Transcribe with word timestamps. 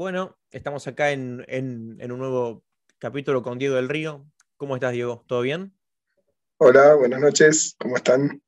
Bueno, 0.00 0.38
estamos 0.50 0.86
acá 0.86 1.10
en, 1.10 1.44
un 1.50 2.18
nuevo 2.18 2.64
capítulo 2.98 3.42
con 3.42 3.58
Diego 3.58 3.76
del 3.76 3.90
Río. 3.90 4.24
¿Cómo 4.56 4.74
estás, 4.74 4.92
Diego? 4.92 5.26
¿Todo 5.26 5.42
bien? 5.42 5.74
Hola, 6.56 6.94
buenas 6.94 7.20
noches. 7.20 7.76
¿Cómo 7.78 7.98
están? 7.98 8.40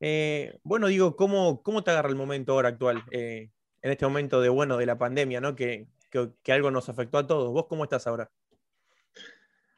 Eh, 0.00 0.58
bueno, 0.62 0.86
Diego, 0.86 1.16
¿cómo, 1.16 1.62
¿cómo 1.62 1.84
te 1.84 1.90
agarra 1.90 2.08
el 2.08 2.16
momento 2.16 2.54
ahora 2.54 2.70
actual? 2.70 3.04
Eh, 3.10 3.50
en 3.82 3.90
este 3.90 4.06
momento 4.06 4.40
de, 4.40 4.48
bueno, 4.48 4.78
de 4.78 4.86
la 4.86 4.96
pandemia, 4.96 5.38
¿no? 5.42 5.54
Que, 5.54 5.86
que, 6.10 6.50
algo 6.50 6.70
nos 6.70 6.88
afectó 6.88 7.18
a 7.18 7.26
todos. 7.26 7.52
¿Vos 7.52 7.66
cómo 7.68 7.84
estás 7.84 8.06
ahora? 8.06 8.30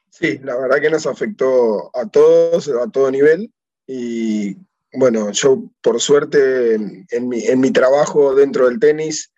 Sí, 0.09 0.39
la 0.39 0.57
verdad 0.57 0.81
que 0.81 0.91
nos 0.91 1.05
afectó 1.05 1.91
a 1.97 2.09
todos, 2.09 2.69
a 2.69 2.89
todo 2.93 3.11
nivel. 3.11 3.53
Y 3.89 4.57
bueno, 4.93 5.33
yo 5.33 5.65
por 5.83 6.01
suerte 6.01 6.77
en, 6.77 7.29
mi, 7.29 7.45
en 7.45 7.59
mi, 7.59 7.73
trabajo 7.73 8.37
dentro 8.37 8.69
del 8.69 8.79
tenis 8.79 9.33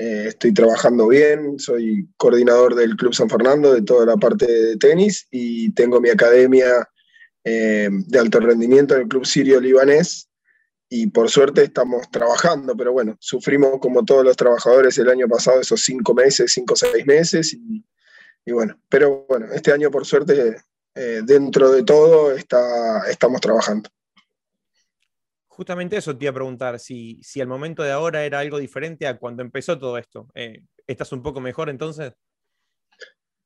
eh, 0.00 0.26
estoy 0.28 0.54
trabajando 0.54 1.08
bien, 1.08 1.58
soy 1.58 2.08
coordinador 2.16 2.76
del 2.76 2.94
Club 2.94 3.12
San 3.12 3.28
Fernando 3.28 3.74
de 3.74 3.82
toda 3.82 4.06
la 4.06 4.16
parte 4.16 4.46
de 4.46 4.76
tenis 4.76 5.26
y 5.32 5.72
tengo 5.72 6.00
mi 6.00 6.08
academia 6.08 6.88
eh, 7.42 7.88
de 7.90 8.18
alto 8.20 8.38
rendimiento 8.38 8.94
en 8.94 9.02
el 9.02 9.08
Club 9.08 9.26
Sirio 9.26 9.60
Libanés 9.60 10.30
y 10.88 11.08
por 11.08 11.28
suerte 11.28 11.64
estamos 11.64 12.08
trabajando, 12.12 12.76
pero 12.76 12.92
bueno, 12.92 13.16
sufrimos 13.18 13.80
como 13.80 14.04
todos 14.04 14.24
los 14.24 14.36
trabajadores 14.36 14.96
el 14.98 15.08
año 15.08 15.26
pasado 15.26 15.60
esos 15.60 15.82
cinco 15.82 16.14
meses, 16.14 16.52
cinco 16.52 16.74
o 16.74 16.76
seis 16.76 17.04
meses 17.04 17.52
y, 17.52 17.84
bueno, 18.52 18.80
pero 18.88 19.26
bueno, 19.28 19.46
este 19.52 19.72
año 19.72 19.90
por 19.90 20.06
suerte 20.06 20.58
eh, 20.94 21.22
dentro 21.24 21.72
de 21.72 21.82
todo 21.82 22.30
está, 22.30 23.00
estamos 23.10 23.40
trabajando. 23.40 23.90
Justamente 25.58 25.96
eso 25.96 26.16
te 26.16 26.24
iba 26.24 26.30
a 26.30 26.34
preguntar, 26.34 26.78
si, 26.78 27.20
si 27.20 27.40
el 27.40 27.48
momento 27.48 27.82
de 27.82 27.90
ahora 27.90 28.24
era 28.24 28.38
algo 28.38 28.60
diferente 28.60 29.08
a 29.08 29.18
cuando 29.18 29.42
empezó 29.42 29.76
todo 29.76 29.98
esto. 29.98 30.28
Eh, 30.32 30.62
¿Estás 30.86 31.10
un 31.10 31.20
poco 31.20 31.40
mejor 31.40 31.68
entonces? 31.68 32.12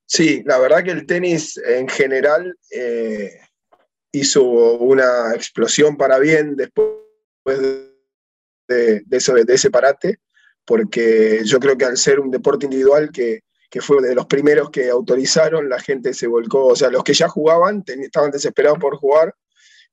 Sí, 0.04 0.42
la 0.44 0.58
verdad 0.58 0.84
que 0.84 0.90
el 0.90 1.06
tenis 1.06 1.56
en 1.56 1.88
general 1.88 2.54
eh, 2.70 3.40
hizo 4.12 4.42
una 4.42 5.34
explosión 5.34 5.96
para 5.96 6.18
bien 6.18 6.54
después 6.54 6.90
de, 8.68 9.02
ese, 9.48 9.70
parate, 9.70 10.18
porque 10.66 11.40
yo 11.46 11.58
creo 11.60 11.78
que 11.78 11.86
al 11.86 11.96
ser 11.96 12.20
un 12.20 12.30
deporte 12.30 12.66
individual 12.66 13.10
que, 13.10 13.40
que, 13.70 13.80
fue 13.80 14.02
de 14.02 14.14
los 14.14 14.26
primeros 14.26 14.68
que 14.68 14.90
autorizaron, 14.90 15.66
la 15.66 15.80
gente 15.80 16.12
se 16.12 16.26
volcó, 16.26 16.66
o 16.66 16.76
sea, 16.76 16.90
los 16.90 17.04
que 17.04 17.14
ya 17.14 17.30
jugaban 17.30 17.82
estaban 17.86 18.30
desesperados 18.30 18.78
por 18.78 18.98
jugar 18.98 19.34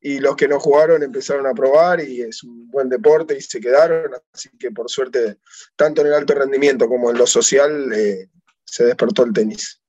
y 0.02 0.20
los 0.20 0.36
que 0.36 0.48
no 0.48 0.60
jugaron 0.60 1.04
empezaron 1.04 1.46
a 1.46 1.54
probar 1.54 2.00
y 2.02 2.22
es 2.22 2.44
un 2.44 2.70
buen 2.70 2.88
deporte 2.90 3.38
y 3.38 3.42
se 3.42 3.60
quedaron, 3.60 4.12
así 4.34 4.50
que 4.58 4.72
por 4.72 4.90
suerte, 4.90 5.38
tanto 5.76 6.02
en 6.02 6.08
el 6.08 6.14
alto 6.14 6.34
rendimiento 6.34 6.88
como 6.88 7.10
en 7.12 7.18
lo 7.18 7.28
social, 7.28 7.92
eh, 7.94 8.30
se 8.64 8.86
despertó 8.86 9.24
el 9.24 9.34
tenis. 9.34 9.82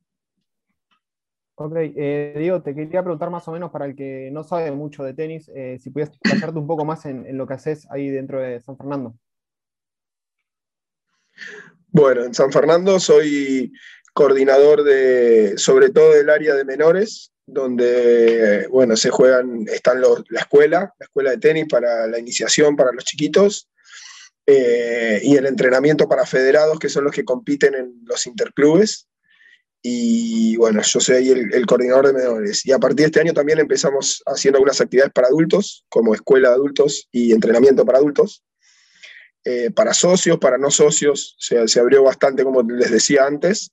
Ok, 1.54 1.74
eh, 1.76 2.34
Diego, 2.38 2.62
te 2.62 2.74
quería 2.74 3.02
preguntar 3.02 3.28
más 3.28 3.46
o 3.46 3.52
menos 3.52 3.70
para 3.70 3.84
el 3.84 3.94
que 3.94 4.30
no 4.32 4.42
sabe 4.42 4.70
mucho 4.72 5.04
de 5.04 5.12
tenis, 5.12 5.50
eh, 5.54 5.78
si 5.78 5.90
pudieras 5.90 6.16
pasarte 6.18 6.58
un 6.58 6.66
poco 6.66 6.84
más 6.84 7.04
en, 7.04 7.26
en, 7.26 7.36
lo 7.36 7.46
que 7.46 7.54
haces 7.54 7.86
ahí 7.90 8.08
dentro 8.08 8.40
de 8.40 8.60
San 8.60 8.78
Fernando. 8.78 9.14
Bueno, 11.88 12.24
en 12.24 12.32
San 12.32 12.50
Fernando 12.50 12.98
soy 12.98 13.72
coordinador 14.14 14.82
de, 14.84 15.54
sobre 15.56 15.90
todo 15.90 16.12
del 16.12 16.30
área 16.30 16.54
de 16.54 16.64
menores, 16.64 17.32
donde, 17.52 18.66
bueno, 18.68 18.96
se 18.96 19.10
juegan, 19.10 19.66
están 19.68 20.00
la 20.00 20.40
escuela, 20.40 20.94
la 20.98 21.04
escuela 21.04 21.30
de 21.30 21.38
tenis 21.38 21.66
para 21.68 22.06
la 22.06 22.18
iniciación 22.18 22.76
para 22.76 22.92
los 22.92 23.04
chiquitos, 23.04 23.68
eh, 24.46 25.20
y 25.22 25.36
el 25.36 25.46
entrenamiento 25.46 26.08
para 26.08 26.26
federados, 26.26 26.78
que 26.78 26.88
son 26.88 27.04
los 27.04 27.12
que 27.12 27.24
compiten 27.24 27.74
en 27.74 28.00
los 28.04 28.26
interclubes. 28.26 29.06
Y 29.82 30.56
bueno, 30.56 30.82
yo 30.82 31.00
soy 31.00 31.30
el, 31.30 31.66
coordinador 31.66 32.08
de 32.08 32.12
menores. 32.12 32.66
Y 32.66 32.72
a 32.72 32.78
partir 32.78 32.98
de 32.98 33.04
este 33.06 33.20
año 33.20 33.32
también 33.32 33.60
empezamos 33.60 34.22
haciendo 34.26 34.58
algunas 34.58 34.80
actividades 34.80 35.12
para 35.12 35.28
adultos, 35.28 35.86
como 35.88 36.14
escuela 36.14 36.48
de 36.48 36.54
adultos 36.54 37.08
y 37.12 37.32
entrenamiento 37.32 37.84
para 37.84 37.98
adultos. 37.98 38.42
Eh, 39.44 39.70
para 39.70 39.94
socios, 39.94 40.38
para 40.38 40.58
no 40.58 40.70
socios, 40.70 41.36
se 41.38 41.80
abrió 41.80 42.02
bastante, 42.02 42.44
como 42.44 42.62
les 42.62 42.90
decía 42.90 43.26
antes. 43.26 43.70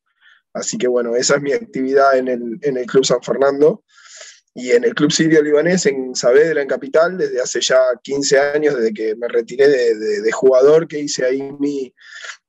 Así 0.54 0.78
que 0.78 0.88
bueno, 0.88 1.16
esa 1.16 1.36
es 1.36 1.42
mi 1.42 1.54
actividad 1.54 2.18
en 2.18 2.28
el, 2.28 2.86
Club 2.88 3.06
San 3.06 3.22
Fernando 3.22 3.84
y 4.56 4.72
en 4.72 4.84
el 4.84 4.96
Club 4.96 5.12
Sirio 5.12 5.42
Libanés 5.44 5.86
en 5.86 6.16
Saavedra, 6.16 6.62
en 6.62 6.68
Capital, 6.68 7.18
desde 7.18 7.40
hace 7.40 7.62
ya 7.62 7.80
15 8.02 8.40
años, 8.40 8.76
desde 8.76 8.94
que 8.94 9.16
me 9.16 9.28
retiré 9.28 9.68
de, 9.68 10.32
jugador, 10.32 10.88
que 10.88 11.00
hice 11.00 11.26
ahí 11.26 11.52
mi, 11.60 11.94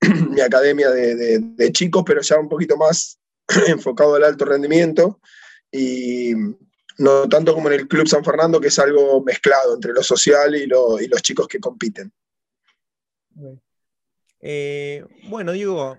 academia 0.43 0.91
de, 0.91 1.73
chicos, 1.73 2.03
pero 2.07 2.23
ya 2.23 2.39
un 2.39 2.49
poquito 2.49 2.77
más 2.77 3.19
enfocado 3.67 4.15
al 4.15 4.25
alto 4.25 4.47
rendimiento 4.47 5.21
y 5.71 6.33
no 6.99 7.29
tanto 7.29 7.55
como 7.55 7.69
en 7.69 7.81
el 7.81 7.89
Club 7.89 8.09
San 8.09 8.25
Fernando, 8.25 8.61
que 8.61 8.69
es 8.69 8.79
algo 8.79 9.23
mezclado 9.23 9.75
entre 9.75 9.93
lo 9.93 10.03
social 10.03 10.55
y, 10.57 10.67
los 10.67 11.23
chicos 11.23 11.47
que 11.47 11.61
compiten. 11.61 12.13
Eh, 14.41 15.05
bueno, 15.29 15.53
digo, 15.53 15.99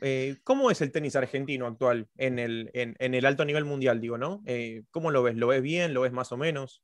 eh, 0.00 0.36
¿Cómo 0.44 0.70
es 0.70 0.80
el 0.80 0.92
tenis 0.92 1.16
argentino 1.16 1.66
actual 1.66 2.08
en 2.16 2.38
el, 2.38 2.70
en, 2.74 3.14
el 3.14 3.26
alto 3.26 3.44
nivel 3.44 3.64
mundial, 3.64 4.00
digo, 4.00 4.18
¿no? 4.18 4.42
Eh, 4.46 4.82
¿Cómo 4.90 5.10
lo 5.10 5.22
ves? 5.22 5.36
¿Lo 5.36 5.48
ves 5.48 5.62
bien? 5.62 5.94
¿Lo 5.94 6.02
ves 6.02 6.12
más 6.12 6.32
o 6.32 6.36
menos? 6.36 6.82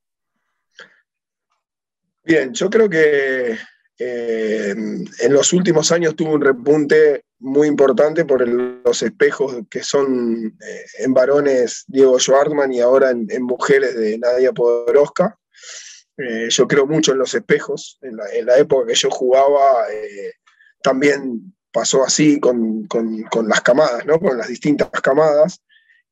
Bien, 2.24 2.52
yo 2.54 2.70
creo 2.70 2.88
que 2.88 3.58
eh, 3.98 4.70
en 4.70 5.32
los 5.32 5.52
últimos 5.52 5.92
años 5.92 6.16
tuvo 6.16 6.32
un 6.32 6.40
repunte 6.40 7.24
muy 7.40 7.66
importante 7.66 8.24
por 8.24 8.46
los 8.46 9.02
espejos 9.02 9.56
que 9.68 9.82
son 9.82 10.56
en 10.98 11.14
varones 11.14 11.84
Diego 11.88 12.18
Schwartzman 12.18 12.72
y 12.72 12.80
ahora 12.80 13.10
en, 13.10 13.42
mujeres 13.42 13.96
de 13.96 14.16
Nadia 14.18 14.52
Podoroska. 14.52 15.36
yo 16.48 16.68
creo 16.68 16.86
mucho 16.86 17.12
en 17.12 17.18
los 17.18 17.34
espejos. 17.34 17.98
En 18.02 18.46
la 18.46 18.58
época 18.58 18.86
que 18.86 18.94
yo 18.94 19.10
jugaba, 19.10 19.86
también 20.82 21.52
pasó 21.72 22.04
así 22.04 22.38
con, 22.38 22.88
las 23.46 23.60
camadas, 23.62 24.04
¿no? 24.06 24.18
con 24.20 24.36
las 24.36 24.48
distintas 24.48 24.90
camadas. 25.02 25.60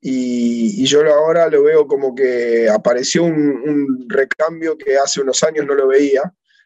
Y, 0.00 0.84
yo 0.87 1.00
ahora 1.12 1.48
lo 1.48 1.62
veo 1.62 1.87
como 1.87 2.15
que 2.15 2.69
apareció 2.69 3.25
un, 3.25 4.06
recambio 4.09 4.76
que 4.76 4.97
hace 4.97 5.21
unos 5.21 5.43
años 5.43 5.66
no 5.66 5.75
lo 5.75 5.88
veía. 5.88 6.22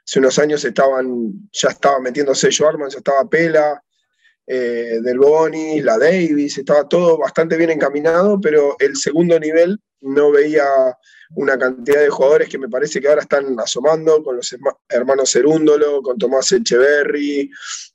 Hace 0.06 0.18
unos 0.18 0.38
años 0.38 0.64
estaban, 0.64 1.32
ya 1.52 1.70
estaba 1.70 1.98
metiéndose 1.98 2.50
Joe 2.56 2.68
Arman, 2.68 2.90
ya 2.90 2.98
estaba 2.98 3.28
Pela, 3.28 3.82
eh, 4.46 4.98
Del 5.02 5.18
Boni, 5.18 5.80
la 5.80 5.98
Davis, 5.98 6.58
estaba 6.58 6.86
todo 6.86 7.18
bastante 7.18 7.56
bien 7.56 7.70
encaminado, 7.70 8.38
pero 8.40 8.76
el 8.78 8.96
segundo 8.96 9.40
nivel 9.40 9.80
no 10.02 10.30
veía 10.30 10.64
una 11.36 11.58
cantidad 11.58 12.00
de 12.00 12.10
jugadores 12.10 12.48
que 12.48 12.58
me 12.58 12.68
parece 12.68 13.00
que 13.00 13.08
ahora 13.08 13.22
están 13.22 13.58
asomando, 13.58 14.22
con 14.22 14.36
los 14.36 14.54
hermanos 14.88 15.32
Cerúndolo, 15.32 16.02
con 16.02 16.18
Tomás 16.18 16.52
Echeverry, 16.52 17.50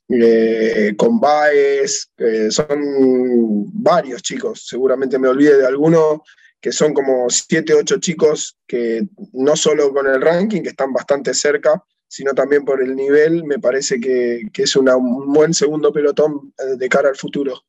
eh, 0.08 0.94
con 0.96 1.18
Baez, 1.20 2.10
son 2.50 3.72
varios 3.72 4.22
chicos, 4.22 4.66
seguramente 4.66 5.18
me 5.18 5.28
olvide 5.28 5.58
de 5.58 5.66
alguno, 5.66 6.22
que 6.60 6.72
son 6.72 6.92
como 6.92 7.30
7, 7.30 7.74
8 7.74 7.98
chicos 8.00 8.56
que 8.66 9.02
no 9.32 9.56
solo 9.56 9.92
con 9.92 10.06
el 10.06 10.20
ranking, 10.20 10.62
que 10.62 10.68
están 10.70 10.92
bastante 10.92 11.32
cerca, 11.32 11.82
sino 12.06 12.34
también 12.34 12.64
por 12.64 12.82
el 12.82 12.94
nivel, 12.96 13.44
me 13.44 13.58
parece 13.58 14.00
que, 14.00 14.50
es 14.52 14.76
un 14.76 15.32
buen 15.32 15.54
segundo 15.54 15.92
pelotón 15.92 16.52
eh, 16.58 16.76
de 16.76 16.88
cara 16.88 17.08
al 17.08 17.16
futuro. 17.16 17.62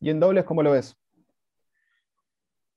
¿Y 0.00 0.10
en 0.10 0.20
dobles 0.20 0.44
cómo 0.44 0.62
lo 0.62 0.72
ves? 0.72 0.94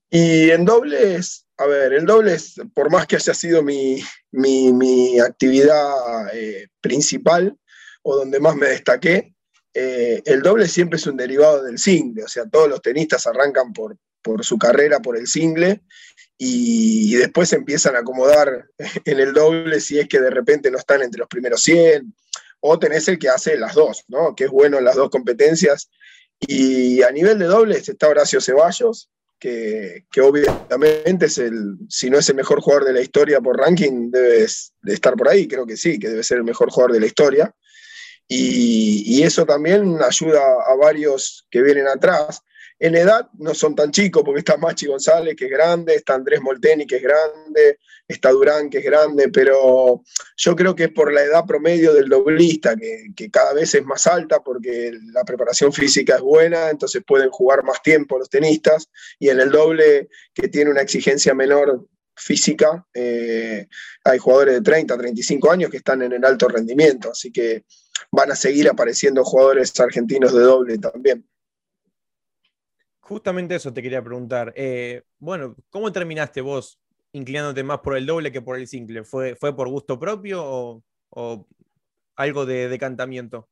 Y 0.10 0.52
en 0.52 0.66
dobles, 0.66 1.46
a 1.58 1.66
ver, 1.66 1.94
el 1.94 2.06
dobles, 2.06 2.56
por 2.74 2.92
más 2.92 3.08
que 3.08 3.18
haya 3.18 3.34
sido 3.34 3.62
mi, 3.64 4.02
actividad 5.20 6.34
eh, 6.34 6.68
principal 6.80 7.58
o 8.04 8.16
donde 8.16 8.40
más 8.40 8.56
me 8.56 8.68
destaqué, 8.68 9.34
eh, 9.74 10.22
el 10.26 10.42
doble 10.42 10.68
siempre 10.68 10.98
es 10.98 11.06
un 11.08 11.18
derivado 11.18 11.64
del 11.64 11.78
single, 11.78 12.24
o 12.24 12.28
sea, 12.28 12.46
todos 12.50 12.70
los 12.70 12.82
tenistas 12.82 13.28
arrancan 13.28 13.74
por, 13.74 13.98
por 14.22 14.44
su 14.44 14.58
carrera 14.58 15.00
por 15.00 15.18
el 15.18 15.28
single 15.28 15.82
y, 16.38 17.16
después 17.16 17.52
empiezan 17.54 17.96
a 17.96 18.00
acomodar 18.00 18.68
en 19.06 19.20
el 19.20 19.34
doble 19.34 19.80
si 19.80 20.00
es 20.00 20.08
que 20.08 20.20
de 20.20 20.30
repente 20.30 20.72
no 20.72 20.78
están 20.78 21.02
entre 21.02 21.20
los 21.20 21.28
primeros 21.28 21.62
100, 21.62 22.14
o 22.60 22.80
tenés 22.80 23.08
el 23.08 23.20
que 23.20 23.30
hace 23.30 23.58
las 23.58 23.76
dos, 23.76 24.04
¿no? 24.08 24.36
que 24.36 24.46
es 24.46 24.50
bueno 24.50 24.78
en 24.78 24.86
las 24.86 24.96
dos 24.96 25.10
competencias. 25.10 25.90
Y 26.40 27.02
a 27.02 27.12
nivel 27.12 27.40
de 27.40 27.46
dobles 27.46 27.90
está 27.90 28.08
Horacio 28.08 28.42
Ceballos, 28.42 29.10
que, 29.40 30.06
obviamente 30.22 31.28
es 31.28 31.38
el, 31.38 31.78
si 31.90 32.10
no 32.10 32.18
es 32.18 32.30
el 32.30 32.36
mejor 32.36 32.62
jugador 32.62 32.86
de 32.86 32.94
la 32.94 33.02
historia 33.02 33.40
por 33.40 33.58
ranking, 33.58 34.12
debe 34.12 34.48
de 34.82 34.94
estar 34.94 35.16
por 35.16 35.30
ahí, 35.30 35.48
creo 35.48 35.66
que 35.66 35.78
sí, 35.78 36.00
que 36.00 36.10
debe 36.10 36.24
ser 36.24 36.38
el 36.38 36.44
mejor 36.44 36.70
jugador 36.70 36.94
de 36.94 37.00
la 37.00 37.06
historia. 37.06 37.54
Y 38.30 39.24
eso 39.24 39.46
también 39.46 40.00
ayuda 40.04 40.42
a 40.68 40.76
varios 40.76 41.48
que 41.50 41.62
vienen 41.62 41.88
atrás. 41.88 42.42
En 42.80 42.96
edad 42.96 43.28
no 43.40 43.56
son 43.56 43.74
tan 43.74 43.92
chicos, 43.92 44.22
porque 44.24 44.40
está 44.40 44.56
Machi 44.58 44.86
González, 44.86 45.36
que 45.36 45.46
es 45.46 45.52
grande, 45.52 45.96
está 45.96 46.14
Andrés 46.14 46.42
Molteni, 46.42 46.86
que 46.86 46.98
es 46.98 47.02
grande, 47.02 47.80
está 48.08 48.30
Durán, 48.30 48.70
que 48.70 48.78
es 48.80 48.86
grande, 48.86 49.30
pero 49.30 50.04
yo 50.36 50.56
creo 50.56 50.76
que 50.76 50.86
es 50.86 50.92
por 50.92 51.12
la 51.12 51.24
edad 51.24 51.46
promedio 51.46 51.94
del 51.94 52.08
doblista, 52.08 52.76
que, 52.76 53.32
cada 53.32 53.54
vez 53.54 53.74
es 53.74 53.84
más 53.84 54.06
alta, 54.06 54.42
porque 54.42 54.92
la 55.12 55.24
preparación 55.24 55.74
física 55.74 56.16
es 56.16 56.22
buena, 56.22 56.70
entonces 56.70 57.04
pueden 57.06 57.32
jugar 57.32 57.64
más 57.64 57.82
tiempo 57.82 58.20
los 58.20 58.30
tenistas, 58.30 58.90
y 59.18 59.30
en 59.30 59.40
el 59.40 59.50
doble, 59.50 60.10
que 60.34 60.48
tiene 60.48 60.70
una 60.70 60.82
exigencia 60.82 61.34
menor 61.34 61.84
física, 62.16 62.86
eh, 62.94 63.68
hay 64.04 64.18
jugadores 64.20 64.56
de 64.56 64.62
30, 64.62 64.98
35 64.98 65.52
años 65.52 65.72
que 65.72 65.78
están 65.78 66.04
en 66.04 66.14
el 66.14 66.24
alto 66.24 66.48
rendimiento, 66.48 67.12
así 67.12 67.32
que 67.32 67.66
van 68.12 68.32
a 68.32 68.36
seguir 68.36 68.70
apareciendo 68.70 69.24
jugadores 69.24 69.78
argentinos 69.80 70.34
de 70.34 70.42
doble 70.42 70.78
también. 70.78 71.26
Justamente 73.08 73.56
eso 73.56 73.74
te 73.74 73.82
quería 73.82 74.04
preguntar. 74.04 74.52
Eh, 74.58 75.04
bueno, 75.18 75.56
¿cómo 75.70 75.94
terminaste 75.94 76.42
vos 76.42 76.78
inclinándote 77.14 77.64
más 77.64 77.80
por 77.80 77.96
el 77.96 78.06
doble 78.06 78.34
que 78.34 78.42
por 78.42 78.58
el 78.58 78.68
single? 78.68 79.06
¿Fue, 79.06 79.38
fue 79.38 79.56
por 79.56 79.70
gusto 79.70 79.98
propio 79.98 80.44
o, 81.10 81.48
algo 82.18 82.46
de 82.46 82.68
decantamiento? 82.68 83.48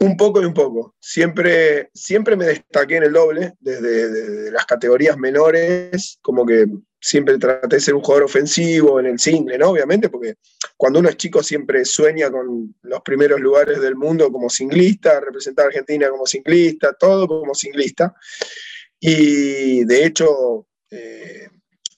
Un 0.00 0.18
poco 0.18 0.42
y 0.42 0.44
un 0.44 0.52
poco. 0.52 0.96
Siempre, 1.00 1.88
siempre 1.94 2.36
me 2.36 2.44
destaqué 2.44 2.96
en 2.96 3.04
el 3.04 3.12
doble, 3.14 3.54
desde, 3.58 4.52
las 4.52 4.66
categorías 4.66 5.16
menores, 5.16 6.18
como 6.20 6.44
que 6.44 6.66
siempre 7.00 7.38
traté 7.38 7.76
de 7.76 7.80
ser 7.80 7.94
un 7.94 8.02
jugador 8.02 8.24
ofensivo 8.24 8.98
en 8.98 9.06
el 9.06 9.18
single, 9.18 9.58
¿no? 9.58 9.70
Obviamente, 9.70 10.08
porque 10.08 10.34
cuando 10.76 10.98
uno 10.98 11.08
es 11.08 11.16
chico 11.16 11.42
siempre 11.42 11.84
sueña 11.84 12.30
con 12.30 12.74
los 12.82 13.00
primeros 13.02 13.40
lugares 13.40 13.80
del 13.80 13.96
mundo 13.96 14.30
como 14.30 14.50
singlista, 14.50 15.20
representar 15.20 15.66
a 15.66 15.68
Argentina 15.68 16.08
como 16.08 16.26
singlista, 16.26 16.92
todo 16.94 17.26
como 17.28 17.54
singlista. 17.54 18.14
Y 19.00 19.84
de 19.84 20.04
hecho, 20.04 20.66
eh, 20.90 21.48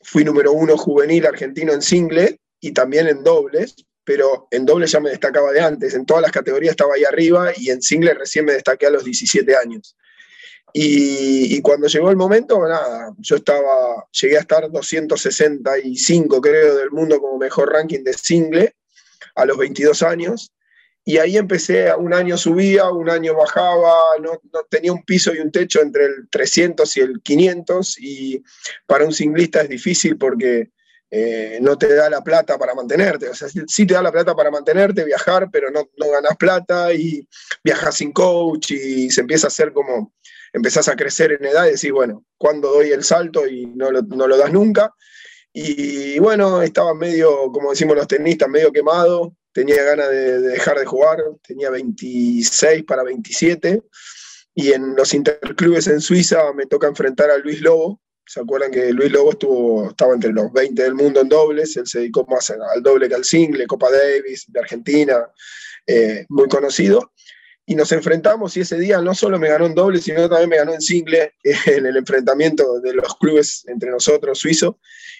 fui 0.03 0.25
número 0.25 0.53
uno 0.53 0.77
juvenil 0.77 1.27
argentino 1.27 1.73
en 1.73 1.83
single 1.83 2.41
y 2.61 2.73
también 2.73 3.09
en 3.09 3.23
dobles, 3.23 3.75
pero 4.05 4.49
en 4.51 4.67
doble 4.67 4.87
ya 4.87 5.01
me 5.01 5.11
destacaba 5.11 5.53
de 5.53 5.61
antes, 5.61 5.95
en 5.95 6.05
todas 6.05 6.23
las 6.23 6.33
categorías 6.33 6.73
estaba 6.73 6.95
ahí 6.95 7.05
arriba 7.05 7.53
y 7.57 7.71
en 7.71 7.81
single 7.81 8.15
recién 8.15 8.45
me 8.45 8.53
destaqué 8.53 8.87
a 8.87 8.91
los 8.91 9.05
17 9.05 9.57
años. 9.57 9.97
Y, 10.73 11.61
cuando 11.63 11.87
llegó 11.89 12.11
el 12.11 12.17
momento, 12.17 12.67
nada, 12.67 13.13
yo 13.19 13.37
estaba, 13.37 14.07
llegué 14.11 14.37
a 14.37 14.41
estar 14.41 14.71
265 14.71 16.41
creo 16.41 16.77
del 16.77 16.91
mundo 16.91 17.21
como 17.21 17.39
mejor 17.39 17.73
ranking 17.73 18.03
de 18.03 18.13
single 18.13 18.75
a 19.35 19.45
los 19.45 19.57
22 19.59 20.03
años. 20.03 20.53
Y 21.05 21.19
ahí 21.19 21.37
empecé, 21.37 21.93
un 21.95 22.13
año 22.13 22.37
subía, 22.37 22.91
un 22.91 23.09
año 23.09 23.35
bajaba, 23.35 23.95
no, 24.21 24.41
no, 24.53 24.61
tenía 24.69 24.93
un 24.93 25.03
piso 25.03 25.35
y 25.35 25.39
un 25.39 25.51
techo 25.51 25.81
entre 25.81 26.05
el 26.05 26.29
300 26.31 26.97
y 26.97 27.01
el 27.01 27.23
500 27.23 27.97
y 28.01 28.45
para 28.87 29.07
un 29.07 29.13
singlista 29.13 29.63
es 29.63 29.69
difícil 29.69 30.19
porque 30.19 30.71
eh, 31.11 31.59
no 31.61 31.77
te 31.77 31.93
da 31.95 32.09
la 32.09 32.23
plata 32.23 32.57
para 32.59 32.75
mantenerte. 32.75 33.29
O 33.29 33.35
sea, 33.35 33.49
sí 33.49 33.87
te 33.87 33.95
da 33.95 34.03
la 34.03 34.13
plata 34.13 34.35
para 34.37 34.51
mantenerte, 34.51 35.05
viajar, 35.05 35.49
pero 35.51 35.71
no, 35.71 35.89
no 35.97 36.11
ganas 36.11 36.37
plata 36.37 36.93
y 36.93 37.27
viajas 37.65 37.97
sin 37.97 38.13
coach 38.13 38.73
y 38.73 39.11
se 39.11 39.23
empieza 39.23 39.47
a 39.47 39.49
hacer 39.49 39.73
como, 39.73 40.13
empezás 40.53 40.89
a 40.89 40.97
crecer 40.97 41.33
en 41.33 41.45
edad 41.45 41.67
y 41.67 41.73
decís, 41.73 41.93
bueno, 41.93 42.25
¿cuándo 42.39 42.73
doy 42.73 42.91
el 42.91 43.05
salto? 43.05 43.47
Y 43.47 43.67
no 43.67 43.91
lo, 43.91 44.03
no 44.03 44.27
lo 44.27 44.37
das 44.37 44.53
nunca. 44.53 44.95
Y 45.53 46.19
bueno, 46.19 46.63
estaba 46.63 46.95
medio, 46.95 47.51
como 47.53 47.71
decimos 47.71 47.97
los 47.97 48.07
tenistas, 48.07 48.49
medio 48.49 48.73
quemado, 48.73 49.35
tenía 49.53 49.83
ganas 49.83 50.11
de, 50.11 50.41
de 50.41 50.49
dejar 50.49 50.79
de 50.79 50.87
jugar, 50.87 51.19
tenía 51.47 51.71
26 51.71 52.85
para 52.85 53.03
27. 53.03 53.83
Y 54.55 54.73
en 54.73 54.95
los 54.95 55.15
interclubes 55.15 55.87
en 55.87 56.01
Suiza 56.01 56.53
me 56.53 56.67
toca 56.67 56.87
enfrentar 56.87 57.31
a 57.31 57.39
Luis 57.39 57.61
Lobo, 57.61 58.01
¿Se 58.31 58.39
acuerdan 58.39 58.71
que 58.71 58.93
Luis 58.93 59.11
Lobo 59.11 59.33
estuvo, 59.33 59.89
estaba 59.91 60.15
entre 60.15 60.33
los 60.33 60.53
20 60.53 60.81
del 60.81 60.95
mundo 60.95 61.21
en 61.21 61.29
dobles? 61.29 61.77
Él 61.77 61.85
se 61.89 61.99
dedicó 61.99 62.25
más 62.27 62.49
al 62.51 62.81
doble 62.81 63.09
que 63.09 63.17
al 63.17 63.25
single, 63.25 63.67
Copa 63.67 63.91
Davis 63.91 64.45
de 64.47 64.61
Argentina, 64.61 65.27
eh, 65.85 66.27
muy 66.29 66.47
conocido. 66.47 67.13
Y 67.71 67.77
nos 67.77 67.93
enfrentamos 67.93 68.57
y 68.57 68.63
ese 68.63 68.81
día 68.81 69.01
no 69.01 69.15
solo 69.15 69.39
me 69.39 69.49
ganó 69.49 69.65
en 69.65 69.77
doble, 69.77 70.01
sino 70.01 70.29
también 70.29 70.49
me 70.51 70.57
ganó 70.57 70.75
en 70.75 70.81
single 70.81 71.35
en 71.67 71.87
el 71.87 71.97
enfrentamiento 71.97 72.81
de 72.81 72.95
los 72.95 73.15
clubes 73.15 73.63
entre 73.69 73.93
nosotros, 73.93 74.41
suizos. 74.41 74.75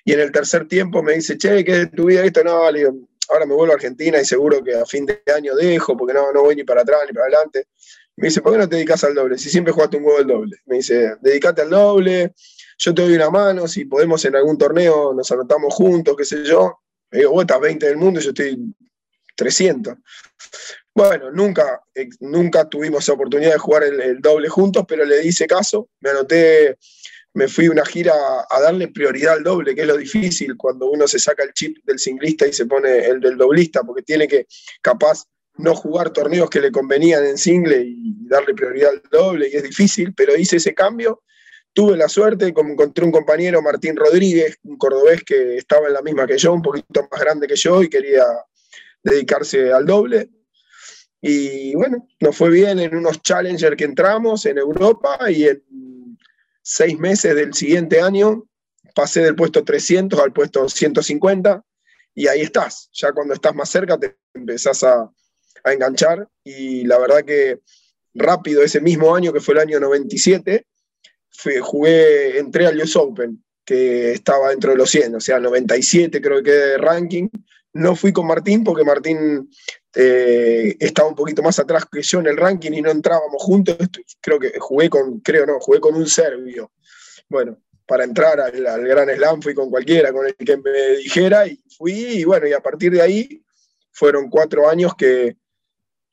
Y 0.05 0.15
en 0.15 0.19
el 0.19 0.33
tercer 0.33 0.67
tiempo 0.67 1.01
me 1.01 1.13
dice, 1.13 1.39
che, 1.39 1.65
¿qué 1.65 1.83
es 1.83 1.93
tu 1.93 2.07
vida 2.07 2.25
esto? 2.25 2.43
No, 2.43 2.65
ahora 2.65 3.47
me 3.47 3.55
vuelvo 3.55 3.73
a 3.73 3.77
Argentina 3.77 4.21
y 4.21 4.25
seguro 4.25 4.65
que 4.65 4.75
a 4.75 4.85
fin 4.85 5.07
de 5.07 5.23
año 5.33 5.55
dejo, 5.55 5.97
porque 5.97 6.13
no, 6.13 6.33
no 6.33 6.43
voy 6.43 6.57
ni 6.57 6.65
para 6.65 6.83
atrás 6.83 7.03
ni 7.07 7.13
para 7.13 7.27
adelante. 7.27 7.69
Me 8.17 8.27
dice, 8.27 8.41
¿por 8.41 8.51
qué 8.51 8.59
no 8.59 8.69
te 8.69 8.75
dedicas 8.75 9.05
al 9.05 9.15
doble? 9.15 9.39
Si 9.39 9.49
siempre 9.49 9.73
jugaste 9.73 9.99
un 9.99 10.07
huevo 10.07 10.19
del 10.19 10.27
doble. 10.27 10.57
Me 10.67 10.79
dice, 10.79 11.15
dedicate 11.21 11.63
al 11.63 11.71
doble, 11.71 12.35
yo 12.79 12.93
te 12.93 13.03
doy 13.03 13.15
una 13.15 13.31
mano, 13.31 13.69
si 13.69 13.85
podemos 13.85 14.25
en 14.25 14.35
algún 14.35 14.59
torneo 14.59 15.15
nos 15.15 15.31
anotamos 15.31 15.73
juntos, 15.73 16.17
qué 16.19 16.25
sé 16.25 16.43
yo. 16.45 16.81
Me 17.13 17.21
digo, 17.21 17.31
vos 17.31 17.43
estás 17.43 17.61
20 17.61 17.87
del 17.87 17.97
mundo 17.97 18.19
yo 18.19 18.31
estoy 18.31 18.59
300. 19.37 19.95
Bueno, 20.95 21.31
nunca, 21.31 21.83
eh, 21.95 22.09
nunca 22.21 22.69
tuvimos 22.69 23.07
la 23.07 23.15
oportunidad 23.15 23.53
de 23.53 23.59
jugar 23.59 23.85
el, 23.85 24.21
doble 24.21 24.49
juntos, 24.49 24.85
pero 24.89 25.05
le 25.05 25.25
hice 25.25 25.47
caso, 25.47 25.89
me 26.01 26.11
anoté, 26.11 26.77
me 27.35 27.49
fui 27.49 27.69
una 27.69 27.85
gira 27.85 28.13
a 28.49 28.61
darle 28.61 28.89
prioridad 28.89 29.35
al 29.35 29.45
doble, 29.45 29.75
que 29.75 29.83
es 29.83 29.87
lo 29.87 29.97
difícil 29.97 30.57
cuando 30.57 30.91
uno 30.91 31.07
se 31.07 31.19
saca 31.19 31.45
el 31.45 31.53
chip 31.53 31.79
del 31.85 31.99
singlista 31.99 32.47
y 32.47 32.53
se 32.53 32.67
pone 32.67 33.07
el 33.07 33.21
del 33.21 33.37
doblista, 33.37 33.83
porque 33.83 34.03
tiene 34.03 34.27
que, 34.27 34.47
capaz, 34.83 35.25
no 35.57 35.75
jugar 35.75 36.11
torneos 36.11 36.49
que 36.49 36.61
le 36.61 36.73
convenían 36.73 37.25
en 37.25 37.39
single 37.39 37.83
y 37.85 38.27
darle 38.29 38.55
prioridad 38.55 38.91
al 38.91 39.03
doble, 39.11 39.49
y 39.53 39.57
es 39.57 39.63
difícil, 39.63 40.13
pero 40.15 40.37
hice 40.37 40.57
ese 40.57 40.75
cambio 40.75 41.23
Tuve 41.73 41.97
la 41.97 42.09
suerte, 42.09 42.47
encontré 42.49 43.05
un 43.05 43.13
compañero, 43.13 43.63
Martín 43.63 43.95
Rodríguez, 43.95 44.59
un 44.65 44.77
cordobés 44.77 45.23
que 45.23 45.57
estaba 45.57 45.87
en 45.87 45.93
la 45.93 46.03
misma 46.03 46.27
que 46.27 46.37
yo, 46.37 46.53
un 46.53 46.63
poquito 46.63 47.07
más 47.11 47.21
grande 47.21 47.47
que 47.47 47.55
yo 47.55 47.83
y 47.83 47.89
quería 47.89 48.25
dedicarse 49.05 49.73
al 49.73 49.87
doble. 49.87 50.29
Y 51.21 51.75
bueno, 51.75 52.09
nos 52.21 52.37
fue 52.37 52.51
bien 52.51 52.79
en 52.79 52.97
unos 52.97 53.21
challengers 53.23 53.77
que 53.77 53.85
entramos 53.85 54.47
en 54.47 54.59
Europa 54.59 55.19
y 55.31 55.45
en 55.45 56.19
seis 56.63 56.99
meses 56.99 57.35
del 57.35 57.53
siguiente 57.53 58.01
año 58.01 58.49
pasé 58.95 59.23
del 59.23 59.37
puesto 59.37 59.63
300 59.65 60.19
al 60.19 60.33
puesto 60.33 60.69
150 60.69 61.63
y 62.15 62.27
ahí 62.27 62.41
estás. 62.41 62.89
Ya 62.93 63.13
cuando 63.13 63.35
estás 63.35 63.55
más 63.55 63.69
cerca 63.69 63.99
te 63.99 64.17
empezás 64.35 64.83
a, 64.83 65.11
a 65.65 65.73
enganchar 65.73 66.27
y 66.43 66.85
la 66.85 66.99
verdad 66.99 67.25
que 67.25 67.61
rápido 68.15 68.63
ese 68.63 68.81
mismo 68.81 69.15
año 69.15 69.33
que 69.33 69.41
fue 69.41 69.55
el 69.55 69.61
año 69.61 69.81
97 69.81 70.67
jugué, 71.61 72.39
entré 72.39 72.67
al 72.67 72.81
US 72.81 72.97
Open, 72.97 73.43
que 73.65 74.13
estaba 74.13 74.51
dentro 74.51 74.73
de 74.73 74.79
los 74.79 74.91
100, 74.91 75.15
o 75.15 75.21
sea, 75.21 75.39
97 75.39 76.21
creo 76.21 76.43
que 76.43 76.51
de 76.51 76.79
ranking. 76.79 77.29
No 77.73 77.95
fui 77.95 78.13
con 78.13 78.27
Martín 78.27 78.65
porque 78.65 78.85
Martín 78.85 79.49
eh, 79.95 80.77
estaba 80.81 81.09
un 81.09 81.15
poquito 81.15 81.43
más 81.43 81.59
atrás 81.59 81.85
que 81.91 82.03
yo 82.03 82.21
en 82.21 82.27
el 82.27 82.37
ranking 82.37 82.73
y 82.73 82.83
no 82.83 82.91
entrábamos 82.91 83.43
juntos. 83.43 83.77
Creo 84.21 84.39
que 84.39 84.59
jugué 84.59 84.91
con, 84.91 85.21
creo 85.21 85.47
no, 85.47 85.61
jugué 85.61 85.81
con 85.81 85.95
un 85.95 86.07
serbio. 86.07 86.73
Bueno, 87.29 87.59
para 87.87 88.05
entrar 88.05 88.41
al, 88.41 88.85
Gran 88.85 89.09
Slam 89.09 89.43
fui 89.43 89.55
con 89.55 89.71
cualquiera, 89.71 90.13
con 90.13 90.27
el 90.27 90.35
que 90.35 90.57
me 90.57 90.97
dijera 90.99 91.47
y 91.47 91.63
fui 91.77 91.93
y 91.93 92.25
bueno, 92.25 92.47
y 92.47 92.53
a 92.53 92.61
partir 92.61 92.93
de 92.93 93.03
ahí 93.03 93.43
fueron 93.93 94.29
cuatro 94.29 94.69
años 94.69 94.95
que, 94.97 95.37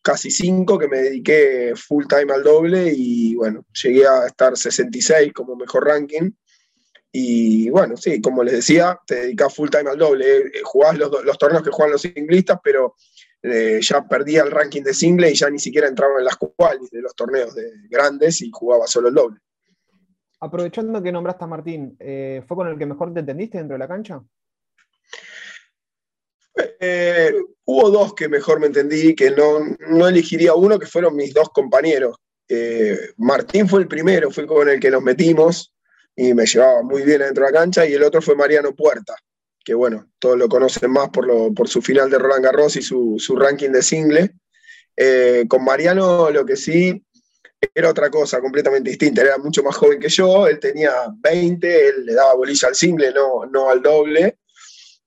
casi 0.08 0.32
cinco 0.32 0.80
que 0.80 0.88
me 0.88 1.00
dediqué 1.00 1.74
full 1.76 2.06
time 2.08 2.32
al 2.34 2.42
doble 2.42 2.94
y 2.96 3.36
bueno, 3.36 3.66
llegué 3.84 4.08
a 4.08 4.26
estar 4.26 4.56
66 4.56 5.34
como 5.34 5.54
mejor 5.58 5.86
ranking. 5.86 6.32
Y 7.12 7.70
bueno, 7.70 7.98
sí, 7.98 8.22
como 8.22 8.44
les 8.44 8.56
decía, 8.56 9.00
te 9.06 9.16
dedicas 9.16 9.56
full 9.56 9.70
time 9.70 9.90
al 9.90 9.98
doble. 9.98 10.38
Eh, 10.38 10.52
jugás 10.64 10.98
los, 10.98 11.24
los 11.24 11.38
torneos 11.38 11.64
que 11.64 11.72
juegan 11.72 11.94
los 11.94 12.02
singlistas, 12.02 12.60
pero 12.64 12.96
eh, 13.42 13.80
ya 13.82 14.08
perdía 14.08 14.44
el 14.44 14.52
ranking 14.52 14.84
de 14.84 14.94
single 14.94 15.32
y 15.32 15.36
ya 15.36 15.50
ni 15.50 15.60
siquiera 15.60 15.88
entraba 15.88 16.20
en 16.20 16.26
las 16.26 16.36
cuales 16.36 16.90
de 16.92 17.02
los 17.02 17.16
torneos 17.16 17.56
de 17.56 17.72
grandes 17.90 18.42
y 18.42 18.50
jugaba 18.52 18.88
solo 18.88 19.10
el 19.10 19.16
doble. 19.16 19.40
Aprovechando 20.40 21.02
que 21.02 21.12
nombraste 21.12 21.44
a 21.46 21.48
Martín, 21.48 21.96
eh, 22.00 22.44
¿fue 22.48 22.58
con 22.58 22.68
el 22.68 22.78
que 22.78 22.86
mejor 22.86 23.14
te 23.14 23.22
entendiste 23.22 23.58
dentro 23.58 23.76
de 23.76 23.80
la 23.80 23.88
cancha? 23.88 24.22
Eh, 26.80 27.34
hubo 27.66 27.90
dos 27.90 28.14
que 28.14 28.28
mejor 28.28 28.60
me 28.60 28.68
entendí, 28.68 29.16
que 29.16 29.32
no, 29.32 29.60
no 29.90 30.08
elegiría 30.08 30.54
uno, 30.54 30.78
que 30.78 30.86
fueron 30.86 31.16
mis 31.16 31.34
dos 31.34 31.50
compañeros. 31.50 32.18
Eh, 32.48 32.98
Martín 33.18 33.68
fue 33.68 33.82
el 33.82 33.88
primero, 33.88 34.32
fue 34.32 34.46
con 34.46 34.70
el 34.70 34.80
que 34.80 34.92
nos 34.92 35.04
metimos 35.04 35.74
y 36.18 36.34
me 36.34 36.48
llevaba 36.48 36.82
muy 36.82 37.04
bien 37.04 37.22
adentro 37.22 37.46
de 37.46 37.52
la 37.52 37.60
cancha, 37.60 37.86
y 37.86 37.94
el 37.94 38.04
otro 38.04 38.22
fue 38.22 38.36
Mariano 38.36 38.74
Puerta, 38.74 39.16
que 39.64 39.76
bueno, 39.76 40.10
todos 40.18 40.36
lo 40.36 40.50
conocen 40.50 40.92
más 40.92 41.10
por, 41.10 41.28
lo, 41.28 41.54
por 41.54 41.70
su 41.70 41.82
final 41.82 42.10
de 42.10 42.18
Roland 42.18 42.44
Garros 42.44 42.76
y 42.76 42.82
su, 42.82 43.18
su 43.20 43.36
ranking 43.36 43.70
de 43.70 43.84
single. 43.84 44.32
Eh, 44.96 45.46
con 45.48 45.64
Mariano 45.64 46.32
lo 46.32 46.44
que 46.44 46.56
sí 46.56 47.06
era 47.76 47.92
otra 47.92 48.10
cosa 48.10 48.42
completamente 48.42 48.90
distinta, 48.90 49.22
era 49.22 49.38
mucho 49.38 49.62
más 49.62 49.76
joven 49.76 50.00
que 50.00 50.10
yo, 50.10 50.48
él 50.48 50.60
tenía 50.60 50.92
20, 51.22 51.88
él 51.88 52.06
le 52.06 52.14
daba 52.16 52.34
bolilla 52.34 52.68
al 52.68 52.76
single, 52.76 53.14
no, 53.14 53.46
no 53.46 53.70
al 53.70 53.82
doble, 53.84 54.40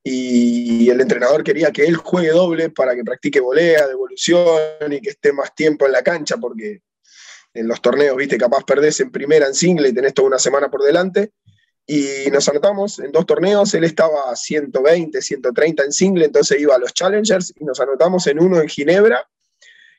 y 0.04 0.88
el 0.88 1.00
entrenador 1.00 1.42
quería 1.42 1.72
que 1.72 1.84
él 1.84 1.96
juegue 1.96 2.30
doble 2.30 2.70
para 2.70 2.94
que 2.94 3.02
practique 3.02 3.40
volea, 3.40 3.88
devolución 3.88 4.92
y 4.92 5.00
que 5.00 5.10
esté 5.10 5.32
más 5.32 5.54
tiempo 5.54 5.86
en 5.86 5.92
la 5.92 6.02
cancha, 6.02 6.36
porque 6.36 6.82
en 7.54 7.68
los 7.68 7.80
torneos, 7.80 8.16
viste, 8.16 8.38
capaz 8.38 8.64
perdés 8.64 9.00
en 9.00 9.10
primera 9.10 9.46
en 9.46 9.54
single 9.54 9.88
y 9.88 9.92
tenés 9.92 10.14
toda 10.14 10.28
una 10.28 10.38
semana 10.38 10.70
por 10.70 10.82
delante. 10.82 11.32
Y 11.86 12.30
nos 12.30 12.48
anotamos 12.48 13.00
en 13.00 13.10
dos 13.10 13.26
torneos, 13.26 13.74
él 13.74 13.82
estaba 13.82 14.30
a 14.30 14.36
120, 14.36 15.20
130 15.20 15.84
en 15.84 15.92
single, 15.92 16.24
entonces 16.26 16.60
iba 16.60 16.76
a 16.76 16.78
los 16.78 16.94
Challengers 16.94 17.52
y 17.58 17.64
nos 17.64 17.80
anotamos 17.80 18.26
en 18.28 18.40
uno 18.40 18.60
en 18.60 18.68
Ginebra, 18.68 19.26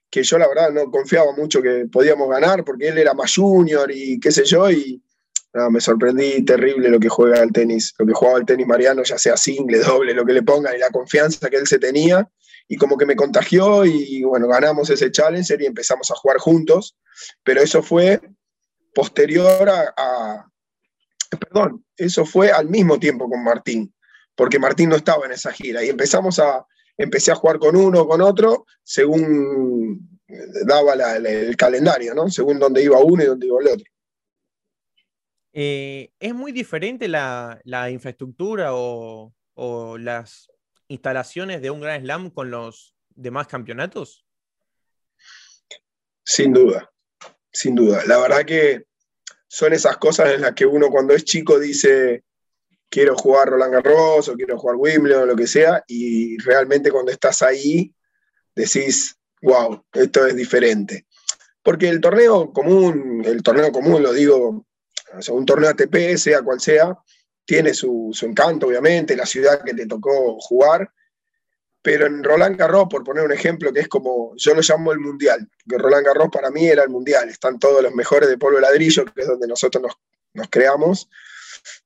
que 0.09 0.23
yo 0.23 0.37
la 0.37 0.47
verdad 0.47 0.71
no 0.71 0.89
confiaba 0.89 1.33
mucho 1.35 1.61
que 1.61 1.87
podíamos 1.91 2.29
ganar 2.29 2.63
porque 2.63 2.87
él 2.89 2.97
era 2.97 3.13
más 3.13 3.35
junior 3.35 3.91
y 3.93 4.19
qué 4.19 4.31
sé 4.31 4.45
yo, 4.45 4.71
y 4.71 5.01
me 5.69 5.81
sorprendí 5.81 6.45
terrible 6.45 6.87
lo 6.87 6.97
que 6.97 7.09
juega 7.09 7.43
el 7.43 7.51
tenis, 7.51 7.93
lo 7.97 8.05
que 8.05 8.13
jugaba 8.13 8.37
el 8.39 8.45
tenis 8.45 8.65
Mariano, 8.65 9.03
ya 9.03 9.17
sea 9.17 9.35
single, 9.35 9.79
doble, 9.79 10.13
lo 10.13 10.25
que 10.25 10.33
le 10.33 10.43
pongan 10.43 10.73
y 10.75 10.79
la 10.79 10.91
confianza 10.91 11.49
que 11.49 11.57
él 11.57 11.67
se 11.67 11.77
tenía, 11.77 12.29
y 12.67 12.77
como 12.77 12.97
que 12.97 13.05
me 13.05 13.15
contagió 13.15 13.85
y 13.85 14.23
bueno, 14.23 14.47
ganamos 14.47 14.89
ese 14.89 15.11
Challenger 15.11 15.61
y 15.61 15.65
empezamos 15.65 16.09
a 16.11 16.15
jugar 16.15 16.37
juntos, 16.37 16.97
pero 17.43 17.61
eso 17.61 17.83
fue 17.83 18.21
posterior 18.93 19.69
a 19.69 20.45
perdón, 21.37 21.85
eso 21.95 22.25
fue 22.25 22.51
al 22.51 22.67
mismo 22.69 22.99
tiempo 22.99 23.29
con 23.29 23.43
Martín, 23.43 23.93
porque 24.35 24.59
Martín 24.59 24.89
no 24.89 24.95
estaba 24.95 25.25
en 25.25 25.31
esa 25.31 25.51
gira 25.51 25.83
y 25.83 25.89
empezamos 25.89 26.39
a, 26.39 26.65
empecé 26.97 27.31
a 27.31 27.35
jugar 27.35 27.59
con 27.59 27.75
uno, 27.75 28.07
con 28.07 28.21
otro, 28.21 28.65
según 28.83 30.19
daba 30.65 30.93
el 30.93 31.55
calendario, 31.57 32.13
¿no? 32.13 32.29
Según 32.29 32.59
dónde 32.59 32.83
iba 32.83 32.99
uno 32.99 33.23
y 33.23 33.27
dónde 33.27 33.47
iba 33.47 33.59
el 33.61 33.67
otro. 33.67 33.85
Eh, 35.53 36.11
¿Es 36.19 36.33
muy 36.33 36.53
diferente 36.53 37.07
la, 37.07 37.59
infraestructura 37.91 38.71
o, 38.73 39.33
las 39.97 40.49
instalaciones 40.91 41.61
de 41.61 41.71
un 41.71 41.81
Grand 41.81 42.03
Slam 42.03 42.29
con 42.29 42.51
los 42.51 42.95
demás 43.09 43.47
campeonatos? 43.47 44.25
Sin 46.23 46.53
duda, 46.53 46.91
sin 47.51 47.75
duda. 47.75 48.03
La 48.05 48.17
verdad 48.19 48.45
que 48.45 48.85
son 49.47 49.73
esas 49.73 49.97
cosas 49.97 50.33
en 50.33 50.41
las 50.41 50.53
que 50.53 50.65
uno 50.65 50.89
cuando 50.89 51.13
es 51.13 51.23
chico 51.23 51.59
dice, 51.59 52.23
quiero 52.89 53.15
jugar 53.15 53.49
Roland 53.49 53.73
Garros 53.73 54.29
o 54.29 54.35
quiero 54.35 54.57
jugar 54.57 54.75
Wimbledon 54.77 55.23
o 55.23 55.25
lo 55.25 55.35
que 55.35 55.47
sea, 55.47 55.83
y 55.87 56.37
realmente 56.39 56.91
cuando 56.91 57.11
estás 57.11 57.41
ahí 57.41 57.93
decís, 58.55 59.17
wow, 59.41 59.83
esto 59.93 60.25
es 60.27 60.35
diferente. 60.35 61.07
Porque 61.63 61.89
el 61.89 62.01
torneo 62.01 62.51
común, 62.51 63.23
el 63.25 63.41
torneo 63.43 63.71
común 63.71 64.03
lo 64.03 64.13
digo, 64.13 64.65
un 65.29 65.45
torneo 65.45 65.69
ATP, 65.69 66.17
sea 66.17 66.41
cual 66.41 66.59
sea, 66.59 66.97
tiene 67.45 67.73
su, 67.73 68.11
su 68.13 68.25
encanto, 68.25 68.67
obviamente, 68.67 69.15
la 69.15 69.25
ciudad 69.25 69.63
que 69.63 69.73
te 69.73 69.85
tocó 69.85 70.39
jugar, 70.39 70.91
pero 71.81 72.05
en 72.05 72.23
Roland 72.23 72.57
Garros, 72.57 72.87
por 72.89 73.03
poner 73.03 73.23
un 73.23 73.31
ejemplo, 73.31 73.73
que 73.73 73.79
es 73.81 73.87
como, 73.87 74.33
yo 74.37 74.53
lo 74.53 74.61
llamo 74.61 74.91
el 74.91 74.99
mundial, 74.99 75.49
que 75.67 75.77
Roland 75.77 76.05
Garros 76.05 76.29
para 76.31 76.51
mí 76.51 76.67
era 76.67 76.83
el 76.83 76.89
mundial, 76.89 77.27
están 77.29 77.57
todos 77.57 77.81
los 77.81 77.93
mejores 77.95 78.29
de 78.29 78.37
polvo 78.37 78.57
de 78.57 78.61
ladrillo, 78.61 79.05
que 79.05 79.21
es 79.21 79.27
donde 79.27 79.47
nosotros 79.47 79.83
nos, 80.33 80.47
creamos, 80.49 81.09